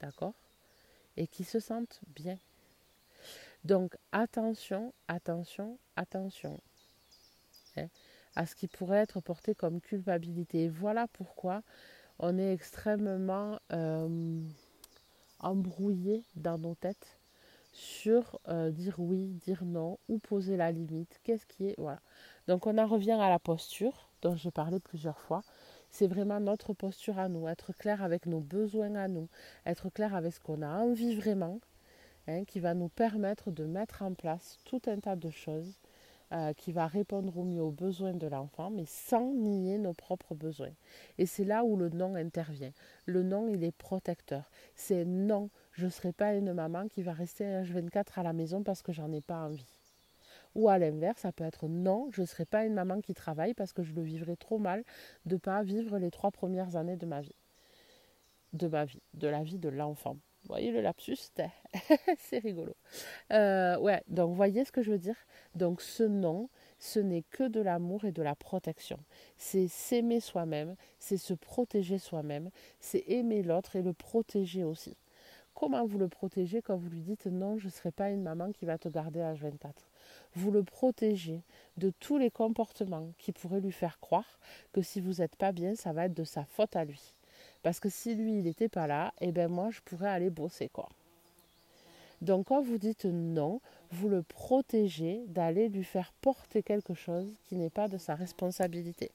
d'accord? 0.00 0.34
Et 1.18 1.26
qui 1.26 1.42
se 1.42 1.58
sentent 1.58 2.00
bien. 2.14 2.38
Donc 3.64 3.96
attention, 4.12 4.94
attention, 5.08 5.78
attention. 5.96 6.58
hein, 7.76 7.88
à 8.36 8.46
ce 8.46 8.54
qui 8.54 8.68
pourrait 8.68 8.98
être 8.98 9.20
porté 9.20 9.54
comme 9.54 9.80
culpabilité. 9.80 10.64
Et 10.64 10.68
voilà 10.68 11.08
pourquoi 11.08 11.62
on 12.20 12.38
est 12.38 12.52
extrêmement 12.52 13.58
euh, 13.72 14.40
embrouillé 15.40 16.22
dans 16.36 16.56
nos 16.56 16.76
têtes 16.76 17.18
sur 17.72 18.38
euh, 18.48 18.70
dire 18.70 18.94
oui, 18.98 19.26
dire 19.44 19.64
non, 19.64 19.98
ou 20.08 20.18
poser 20.18 20.56
la 20.56 20.70
limite, 20.70 21.20
qu'est-ce 21.24 21.46
qui 21.46 21.66
est. 21.66 21.74
Voilà. 21.78 22.00
Donc 22.46 22.68
on 22.68 22.78
en 22.78 22.86
revient 22.86 23.18
à 23.20 23.28
la 23.28 23.40
posture 23.40 24.08
dont 24.22 24.36
j'ai 24.36 24.52
parlé 24.52 24.78
plusieurs 24.78 25.18
fois. 25.18 25.42
C'est 25.90 26.06
vraiment 26.06 26.40
notre 26.40 26.72
posture 26.74 27.18
à 27.18 27.28
nous, 27.28 27.48
être 27.48 27.72
clair 27.72 28.02
avec 28.02 28.26
nos 28.26 28.40
besoins 28.40 28.94
à 28.94 29.08
nous, 29.08 29.28
être 29.66 29.88
clair 29.90 30.14
avec 30.14 30.34
ce 30.34 30.40
qu'on 30.40 30.62
a 30.62 30.68
envie 30.68 31.14
vraiment, 31.14 31.60
hein, 32.26 32.44
qui 32.44 32.60
va 32.60 32.74
nous 32.74 32.88
permettre 32.88 33.50
de 33.50 33.64
mettre 33.64 34.02
en 34.02 34.14
place 34.14 34.58
tout 34.64 34.82
un 34.86 34.98
tas 35.00 35.16
de 35.16 35.30
choses 35.30 35.80
euh, 36.30 36.52
qui 36.52 36.72
va 36.72 36.86
répondre 36.86 37.38
au 37.38 37.44
mieux 37.44 37.62
aux 37.62 37.70
besoins 37.70 38.12
de 38.12 38.26
l'enfant, 38.26 38.68
mais 38.68 38.84
sans 38.84 39.32
nier 39.32 39.78
nos 39.78 39.94
propres 39.94 40.34
besoins. 40.34 40.74
Et 41.16 41.24
c'est 41.24 41.44
là 41.44 41.64
où 41.64 41.74
le 41.74 41.88
non 41.88 42.16
intervient. 42.16 42.72
Le 43.06 43.22
non, 43.22 43.48
il 43.48 43.64
est 43.64 43.72
protecteur. 43.72 44.50
C'est 44.74 45.06
non, 45.06 45.48
je 45.72 45.86
ne 45.86 45.90
serai 45.90 46.12
pas 46.12 46.34
une 46.34 46.52
maman 46.52 46.86
qui 46.88 47.02
va 47.02 47.14
rester 47.14 47.44
H24 47.44 48.04
à 48.16 48.22
la 48.22 48.34
maison 48.34 48.62
parce 48.62 48.82
que 48.82 48.92
j'en 48.92 49.10
ai 49.10 49.22
pas 49.22 49.46
envie. 49.46 49.64
Ou 50.58 50.68
à 50.68 50.76
l'inverse, 50.76 51.20
ça 51.20 51.30
peut 51.30 51.44
être 51.44 51.68
non, 51.68 52.08
je 52.10 52.22
ne 52.22 52.26
serai 52.26 52.44
pas 52.44 52.64
une 52.64 52.74
maman 52.74 53.00
qui 53.00 53.14
travaille 53.14 53.54
parce 53.54 53.72
que 53.72 53.84
je 53.84 53.92
le 53.94 54.02
vivrai 54.02 54.36
trop 54.36 54.58
mal 54.58 54.82
de 55.24 55.36
ne 55.36 55.38
pas 55.38 55.62
vivre 55.62 55.98
les 55.98 56.10
trois 56.10 56.32
premières 56.32 56.74
années 56.74 56.96
de 56.96 57.06
ma 57.06 57.20
vie. 57.20 57.36
De 58.54 58.66
ma 58.66 58.84
vie, 58.84 59.00
de 59.14 59.28
la 59.28 59.44
vie 59.44 59.58
de 59.58 59.68
l'enfant. 59.68 60.14
Vous 60.14 60.48
voyez 60.48 60.72
le 60.72 60.80
lapsus? 60.80 61.30
C'est 62.18 62.38
rigolo. 62.38 62.74
Euh, 63.32 63.78
ouais, 63.78 64.02
donc 64.08 64.34
voyez 64.34 64.64
ce 64.64 64.72
que 64.72 64.82
je 64.82 64.90
veux 64.90 64.98
dire? 64.98 65.14
Donc 65.54 65.80
ce 65.80 66.02
non, 66.02 66.48
ce 66.80 66.98
n'est 66.98 67.22
que 67.30 67.46
de 67.46 67.60
l'amour 67.60 68.04
et 68.04 68.10
de 68.10 68.22
la 68.22 68.34
protection. 68.34 68.98
C'est 69.36 69.68
s'aimer 69.68 70.18
soi-même, 70.18 70.74
c'est 70.98 71.18
se 71.18 71.34
protéger 71.34 71.98
soi-même, 71.98 72.50
c'est 72.80 73.04
aimer 73.06 73.44
l'autre 73.44 73.76
et 73.76 73.82
le 73.82 73.92
protéger 73.92 74.64
aussi. 74.64 74.96
Comment 75.54 75.86
vous 75.86 75.98
le 75.98 76.08
protégez 76.08 76.62
quand 76.62 76.76
vous 76.76 76.90
lui 76.90 77.02
dites 77.02 77.26
non, 77.26 77.58
je 77.58 77.66
ne 77.66 77.70
serai 77.70 77.92
pas 77.92 78.10
une 78.10 78.22
maman 78.22 78.50
qui 78.50 78.66
va 78.66 78.76
te 78.76 78.88
garder 78.88 79.20
à 79.20 79.34
24 79.34 79.87
Vous 80.38 80.52
le 80.52 80.62
protégez 80.62 81.42
de 81.78 81.90
tous 81.98 82.16
les 82.16 82.30
comportements 82.30 83.10
qui 83.18 83.32
pourraient 83.32 83.60
lui 83.60 83.72
faire 83.72 83.98
croire 83.98 84.38
que 84.72 84.82
si 84.82 85.00
vous 85.00 85.14
n'êtes 85.14 85.34
pas 85.34 85.50
bien, 85.50 85.74
ça 85.74 85.92
va 85.92 86.04
être 86.04 86.14
de 86.14 86.22
sa 86.22 86.44
faute 86.44 86.76
à 86.76 86.84
lui. 86.84 87.12
Parce 87.64 87.80
que 87.80 87.88
si 87.88 88.14
lui, 88.14 88.38
il 88.38 88.44
n'était 88.44 88.68
pas 88.68 88.86
là, 88.86 89.12
eh 89.20 89.32
bien 89.32 89.48
moi, 89.48 89.70
je 89.72 89.80
pourrais 89.80 90.10
aller 90.10 90.30
bosser, 90.30 90.68
quoi. 90.68 90.88
Donc 92.22 92.46
quand 92.46 92.62
vous 92.62 92.78
dites 92.78 93.04
non, 93.04 93.60
vous 93.90 94.08
le 94.08 94.22
protégez 94.22 95.24
d'aller 95.26 95.68
lui 95.68 95.82
faire 95.82 96.12
porter 96.20 96.62
quelque 96.62 96.94
chose 96.94 97.34
qui 97.46 97.56
n'est 97.56 97.68
pas 97.68 97.88
de 97.88 97.98
sa 97.98 98.14
responsabilité. 98.14 99.10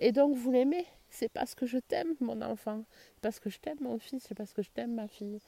Et 0.00 0.10
donc 0.10 0.36
vous 0.36 0.50
l'aimez? 0.50 0.86
C'est 1.10 1.28
parce 1.28 1.54
que 1.54 1.66
je 1.66 1.78
t'aime, 1.78 2.16
mon 2.18 2.42
enfant. 2.42 2.82
Parce 3.22 3.38
que 3.38 3.50
je 3.50 3.60
t'aime, 3.60 3.78
mon 3.80 4.00
fils. 4.00 4.24
C'est 4.26 4.34
parce 4.34 4.52
que 4.52 4.62
je 4.62 4.70
t'aime, 4.70 4.96
ma 4.96 5.06
fille. 5.06 5.38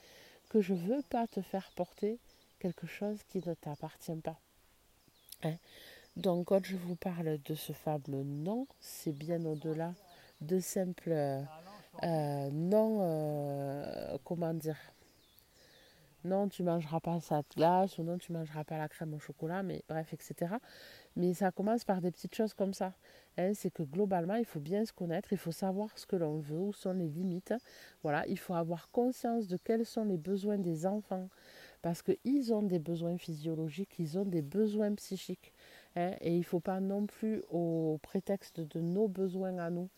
Que 0.47 0.61
je 0.61 0.73
ne 0.73 0.79
veux 0.79 1.01
pas 1.09 1.27
te 1.27 1.41
faire 1.41 1.71
porter 1.75 2.19
quelque 2.59 2.87
chose 2.87 3.19
qui 3.27 3.43
ne 3.45 3.53
t'appartient 3.53 4.15
pas. 4.23 4.39
Hein? 5.43 5.55
Donc 6.15 6.47
quand 6.47 6.63
je 6.63 6.77
vous 6.77 6.95
parle 6.95 7.39
de 7.43 7.55
ce 7.55 7.73
fameux 7.73 8.23
non, 8.23 8.67
c'est 8.79 9.13
bien 9.13 9.43
au-delà 9.45 9.93
de 10.41 10.59
simples 10.59 11.45
euh, 12.01 12.49
non, 12.51 12.99
euh, 13.01 14.17
comment 14.23 14.53
dire, 14.53 14.77
non, 16.25 16.47
tu 16.47 16.63
mangeras 16.63 16.99
pas 16.99 17.19
cette 17.19 17.55
glace, 17.55 17.97
ou 17.97 18.03
non, 18.03 18.17
tu 18.17 18.31
mangeras 18.31 18.63
pas 18.63 18.77
la 18.77 18.87
crème 18.87 19.13
au 19.13 19.19
chocolat, 19.19 19.61
mais 19.61 19.83
bref, 19.87 20.13
etc. 20.13 20.55
Mais 21.15 21.33
ça 21.33 21.51
commence 21.51 21.83
par 21.83 22.01
des 22.01 22.11
petites 22.11 22.33
choses 22.33 22.53
comme 22.53 22.73
ça. 22.73 22.93
Hein, 23.37 23.51
c'est 23.53 23.71
que 23.71 23.83
globalement, 23.83 24.35
il 24.35 24.45
faut 24.45 24.59
bien 24.59 24.85
se 24.85 24.93
connaître, 24.93 25.33
il 25.33 25.37
faut 25.37 25.51
savoir 25.51 25.89
ce 25.97 26.05
que 26.05 26.15
l'on 26.15 26.39
veut, 26.39 26.57
où 26.57 26.73
sont 26.73 26.93
les 26.93 27.09
limites. 27.09 27.53
Voilà, 28.01 28.25
il 28.27 28.39
faut 28.39 28.53
avoir 28.53 28.89
conscience 28.91 29.47
de 29.47 29.57
quels 29.57 29.85
sont 29.85 30.05
les 30.05 30.17
besoins 30.17 30.57
des 30.57 30.85
enfants, 30.85 31.29
parce 31.83 32.01
qu'ils 32.01 32.53
ont 32.53 32.63
des 32.63 32.79
besoins 32.79 33.17
physiologiques, 33.17 33.99
ils 33.99 34.17
ont 34.17 34.23
des 34.23 34.41
besoins 34.41 34.95
psychiques. 34.95 35.53
Hein, 35.97 36.13
et 36.21 36.33
il 36.33 36.39
ne 36.39 36.43
faut 36.43 36.61
pas 36.61 36.79
non 36.79 37.05
plus, 37.05 37.43
au 37.51 37.99
prétexte 38.01 38.61
de 38.61 38.79
nos 38.79 39.09
besoins 39.09 39.57
à 39.59 39.69
nous, 39.69 39.89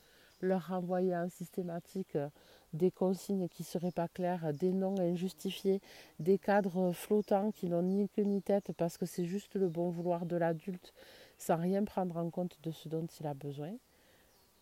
leur 0.41 0.67
renvoyer 0.67 1.15
en 1.15 1.29
systématique 1.29 2.15
euh, 2.15 2.27
des 2.73 2.89
consignes 2.89 3.47
qui 3.47 3.61
ne 3.61 3.67
seraient 3.67 3.91
pas 3.91 4.07
claires, 4.07 4.51
des 4.51 4.73
noms 4.73 4.99
injustifiés, 4.99 5.79
des 6.19 6.39
cadres 6.39 6.91
flottants 6.91 7.51
qui 7.51 7.69
n'ont 7.69 7.83
ni 7.83 8.09
queue 8.09 8.23
ni 8.23 8.41
tête 8.41 8.71
parce 8.73 8.97
que 8.97 9.05
c'est 9.05 9.25
juste 9.25 9.55
le 9.55 9.69
bon 9.69 9.89
vouloir 9.91 10.25
de 10.25 10.35
l'adulte 10.35 10.91
sans 11.37 11.55
rien 11.55 11.83
prendre 11.83 12.17
en 12.17 12.31
compte 12.31 12.57
de 12.63 12.71
ce 12.71 12.89
dont 12.89 13.05
il 13.19 13.27
a 13.27 13.35
besoin. 13.35 13.71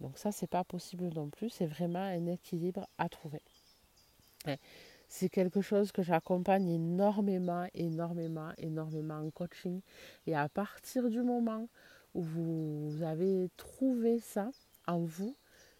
Donc 0.01 0.17
ça, 0.17 0.33
c'est 0.33 0.47
pas 0.47 0.65
possible 0.65 1.07
non 1.15 1.29
plus, 1.29 1.49
c'est 1.49 1.65
vraiment 1.65 2.03
un 2.03 2.27
équilibre 2.27 2.85
à 2.97 3.07
trouver. 3.07 3.41
C'est 5.15 5.29
quelque 5.29 5.61
chose 5.61 5.91
que 5.91 6.01
j'accompagne 6.01 6.67
énormément, 6.69 7.67
énormément, 7.75 8.49
énormément 8.57 9.19
en 9.19 9.29
coaching. 9.29 9.81
Et 10.25 10.35
à 10.35 10.49
partir 10.49 11.07
du 11.07 11.21
moment 11.21 11.69
où 12.15 12.23
vous 12.23 13.03
avez 13.03 13.51
trouvé 13.55 14.17
ça 14.17 14.49
en 14.87 15.01
vous, 15.01 15.35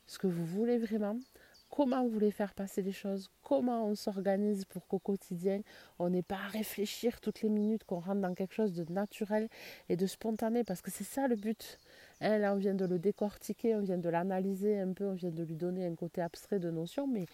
ce 0.06 0.20
que 0.20 0.28
vous 0.28 0.46
voulez 0.46 0.78
vraiment, 0.78 1.18
comment 1.72 2.04
vous 2.04 2.12
voulez 2.12 2.30
faire 2.30 2.54
passer 2.54 2.84
les 2.84 2.92
choses, 2.92 3.32
comment 3.42 3.88
on 3.88 3.96
s'organise 3.96 4.66
pour 4.66 4.86
qu'au 4.86 5.00
quotidien, 5.00 5.62
on 5.98 6.12
n'ait 6.12 6.22
pas 6.22 6.36
à 6.36 6.50
réfléchir 6.50 7.20
toutes 7.20 7.42
les 7.42 7.50
minutes, 7.50 7.86
qu'on 7.86 8.02
rentre 8.02 8.22
dans 8.22 8.36
quelque 8.36 8.54
chose 8.54 8.74
de 8.74 8.86
naturel 8.94 9.50
et 9.90 9.96
de 9.96 10.06
spontané, 10.06 10.64
parce 10.64 10.84
que 10.84 10.92
c'est 10.92 11.04
ça 11.04 11.28
le 11.28 11.36
but. 11.36 11.80
Hein, 12.26 12.38
là, 12.38 12.54
on 12.54 12.58
vient 12.58 12.74
de 12.74 12.86
le 12.86 13.00
décortiquer, 13.00 13.76
on 13.76 13.82
vient 13.82 13.98
de 13.98 14.08
l'analyser 14.08 14.80
un 14.80 14.94
peu, 14.94 15.06
on 15.06 15.14
vient 15.14 15.30
de 15.30 15.44
lui 15.44 15.56
donner 15.56 15.86
un 15.86 15.94
côté 15.94 16.22
abstrait 16.22 16.58
de 16.58 16.72
notion, 16.72 17.06
mais 17.06 17.26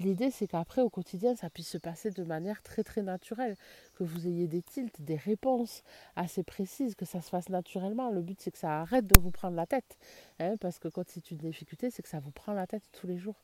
l'idée, 0.00 0.32
c'est 0.32 0.48
qu'après, 0.48 0.82
au 0.82 0.90
quotidien, 0.90 1.36
ça 1.36 1.48
puisse 1.48 1.68
se 1.68 1.78
passer 1.78 2.10
de 2.10 2.24
manière 2.24 2.60
très, 2.60 2.82
très 2.82 3.02
naturelle, 3.02 3.54
que 3.94 4.02
vous 4.02 4.26
ayez 4.26 4.48
des 4.48 4.60
tilts, 4.60 5.00
des 5.00 5.14
réponses 5.14 5.84
assez 6.16 6.42
précises, 6.42 6.96
que 6.96 7.04
ça 7.04 7.20
se 7.20 7.28
fasse 7.28 7.50
naturellement. 7.50 8.10
Le 8.10 8.20
but, 8.20 8.40
c'est 8.40 8.50
que 8.50 8.58
ça 8.58 8.80
arrête 8.80 9.06
de 9.06 9.20
vous 9.20 9.30
prendre 9.30 9.54
la 9.54 9.66
tête, 9.66 9.96
hein, 10.40 10.56
parce 10.60 10.80
que 10.80 10.88
quand 10.88 11.08
c'est 11.08 11.30
une 11.30 11.38
difficulté, 11.38 11.90
c'est 11.90 12.02
que 12.02 12.08
ça 12.08 12.18
vous 12.18 12.32
prend 12.32 12.52
la 12.52 12.66
tête 12.66 12.82
tous 12.90 13.06
les 13.06 13.18
jours. 13.18 13.40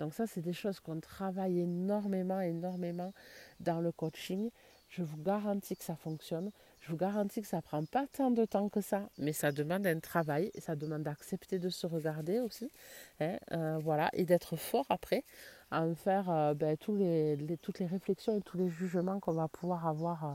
Donc 0.00 0.12
ça, 0.12 0.26
c'est 0.26 0.42
des 0.42 0.52
choses 0.52 0.80
qu'on 0.80 1.00
travaille 1.00 1.60
énormément, 1.60 2.40
énormément 2.40 3.14
dans 3.60 3.80
le 3.80 3.90
coaching. 3.90 4.50
Je 4.90 5.02
vous 5.02 5.16
garantis 5.16 5.76
que 5.76 5.84
ça 5.84 5.96
fonctionne. 5.96 6.50
Je 6.82 6.90
vous 6.90 6.96
garantis 6.96 7.40
que 7.40 7.46
ça 7.46 7.58
ne 7.58 7.62
prend 7.62 7.84
pas 7.84 8.08
tant 8.08 8.32
de 8.32 8.44
temps 8.44 8.68
que 8.68 8.80
ça, 8.80 9.08
mais 9.16 9.32
ça 9.32 9.52
demande 9.52 9.86
un 9.86 10.00
travail, 10.00 10.50
ça 10.58 10.74
demande 10.74 11.04
d'accepter 11.04 11.60
de 11.60 11.68
se 11.68 11.86
regarder 11.86 12.40
aussi, 12.40 12.72
hein, 13.20 13.36
euh, 13.52 13.78
voilà, 13.80 14.10
et 14.14 14.24
d'être 14.24 14.56
fort 14.56 14.86
après, 14.88 15.22
à 15.70 15.82
en 15.82 15.94
faire 15.94 16.28
euh, 16.28 16.54
ben, 16.54 16.76
toutes 16.76 16.98
les 16.98 17.86
réflexions 17.86 18.36
et 18.36 18.40
tous 18.40 18.58
les 18.58 18.68
jugements 18.68 19.20
qu'on 19.20 19.32
va 19.32 19.46
pouvoir 19.46 19.86
avoir 19.86 20.24
euh, 20.24 20.34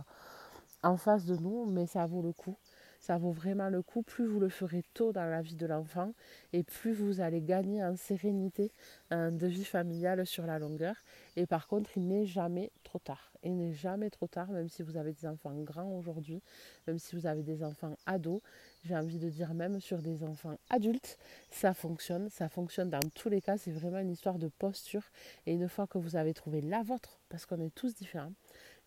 en 0.84 0.96
face 0.96 1.26
de 1.26 1.36
nous, 1.36 1.66
mais 1.66 1.86
ça 1.86 2.06
vaut 2.06 2.22
le 2.22 2.32
coup 2.32 2.56
ça 3.00 3.18
vaut 3.18 3.32
vraiment 3.32 3.70
le 3.70 3.82
coup. 3.82 4.02
Plus 4.02 4.26
vous 4.26 4.40
le 4.40 4.50
ferez 4.50 4.84
tôt 4.94 5.12
dans 5.12 5.26
la 5.26 5.42
vie 5.42 5.56
de 5.56 5.66
l'enfant 5.66 6.14
et 6.54 6.64
plus 6.64 6.94
vous 6.94 7.22
allez 7.22 7.42
gagner 7.42 7.84
en 7.84 7.96
sérénité 7.96 8.72
de 9.12 9.48
vie 9.48 9.66
familiale 9.66 10.26
sur 10.26 10.46
la 10.46 10.60
longueur. 10.60 10.96
Et 11.36 11.46
par 11.46 11.68
contre, 11.68 11.90
il 11.96 12.08
n'est 12.08 12.26
jamais 12.26 12.72
trop 12.84 13.00
tard. 13.00 13.32
Il 13.44 13.56
n'est 13.56 13.74
jamais 13.74 14.10
trop 14.10 14.28
tard, 14.28 14.50
même 14.50 14.68
si 14.68 14.82
vous 14.82 14.98
avez 14.98 15.14
des 15.14 15.28
enfants 15.28 15.54
grands 15.62 15.92
aujourd'hui, 15.92 16.42
même 16.88 16.98
si 16.98 17.16
vous 17.16 17.28
avez 17.28 17.44
des 17.44 17.64
enfants 17.64 17.96
ados. 18.06 18.42
J'ai 18.84 18.96
envie 18.96 19.20
de 19.20 19.30
dire 19.30 19.54
même 19.54 19.80
sur 19.80 20.02
des 20.02 20.24
enfants 20.24 20.58
adultes, 20.70 21.18
ça 21.52 21.74
fonctionne. 21.74 22.30
Ça 22.30 22.50
fonctionne 22.50 22.90
dans 22.90 23.00
tous 23.14 23.30
les 23.30 23.42
cas. 23.42 23.58
C'est 23.58 23.72
vraiment 23.72 24.00
une 24.00 24.12
histoire 24.12 24.40
de 24.40 24.48
posture. 24.48 25.04
Et 25.46 25.54
une 25.54 25.70
fois 25.70 25.88
que 25.88 25.98
vous 25.98 26.16
avez 26.16 26.34
trouvé 26.34 26.62
la 26.62 26.84
vôtre, 26.84 27.20
parce 27.30 27.46
qu'on 27.46 27.60
est 27.60 27.74
tous 27.74 27.94
différents, 27.96 28.34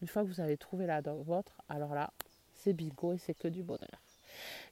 une 0.02 0.08
fois 0.08 0.22
que 0.22 0.28
vous 0.28 0.40
avez 0.40 0.56
trouvé 0.56 0.86
la 0.86 1.00
vôtre, 1.00 1.62
alors 1.68 1.94
là, 1.94 2.10
c'est 2.62 2.72
bingo 2.72 3.12
et 3.12 3.18
c'est 3.18 3.34
que 3.34 3.48
du 3.48 3.62
bonheur. 3.62 4.00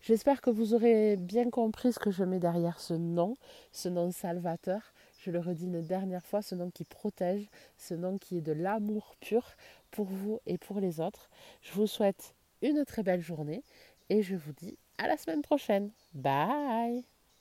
J'espère 0.00 0.40
que 0.40 0.50
vous 0.50 0.74
aurez 0.74 1.16
bien 1.16 1.50
compris 1.50 1.92
ce 1.92 1.98
que 1.98 2.10
je 2.10 2.24
mets 2.24 2.38
derrière 2.38 2.80
ce 2.80 2.94
nom, 2.94 3.36
ce 3.72 3.88
nom 3.88 4.10
salvateur. 4.10 4.94
Je 5.18 5.30
le 5.30 5.40
redis 5.40 5.64
une 5.64 5.82
dernière 5.82 6.24
fois, 6.24 6.42
ce 6.42 6.54
nom 6.54 6.70
qui 6.70 6.84
protège, 6.84 7.50
ce 7.76 7.94
nom 7.94 8.18
qui 8.18 8.38
est 8.38 8.42
de 8.42 8.52
l'amour 8.52 9.16
pur 9.20 9.56
pour 9.90 10.06
vous 10.06 10.40
et 10.46 10.58
pour 10.58 10.80
les 10.80 11.00
autres. 11.00 11.28
Je 11.60 11.72
vous 11.72 11.86
souhaite 11.86 12.34
une 12.62 12.84
très 12.84 13.02
belle 13.02 13.20
journée 13.20 13.62
et 14.10 14.22
je 14.22 14.36
vous 14.36 14.52
dis 14.52 14.78
à 14.98 15.08
la 15.08 15.16
semaine 15.16 15.42
prochaine. 15.42 15.90
Bye 16.14 17.17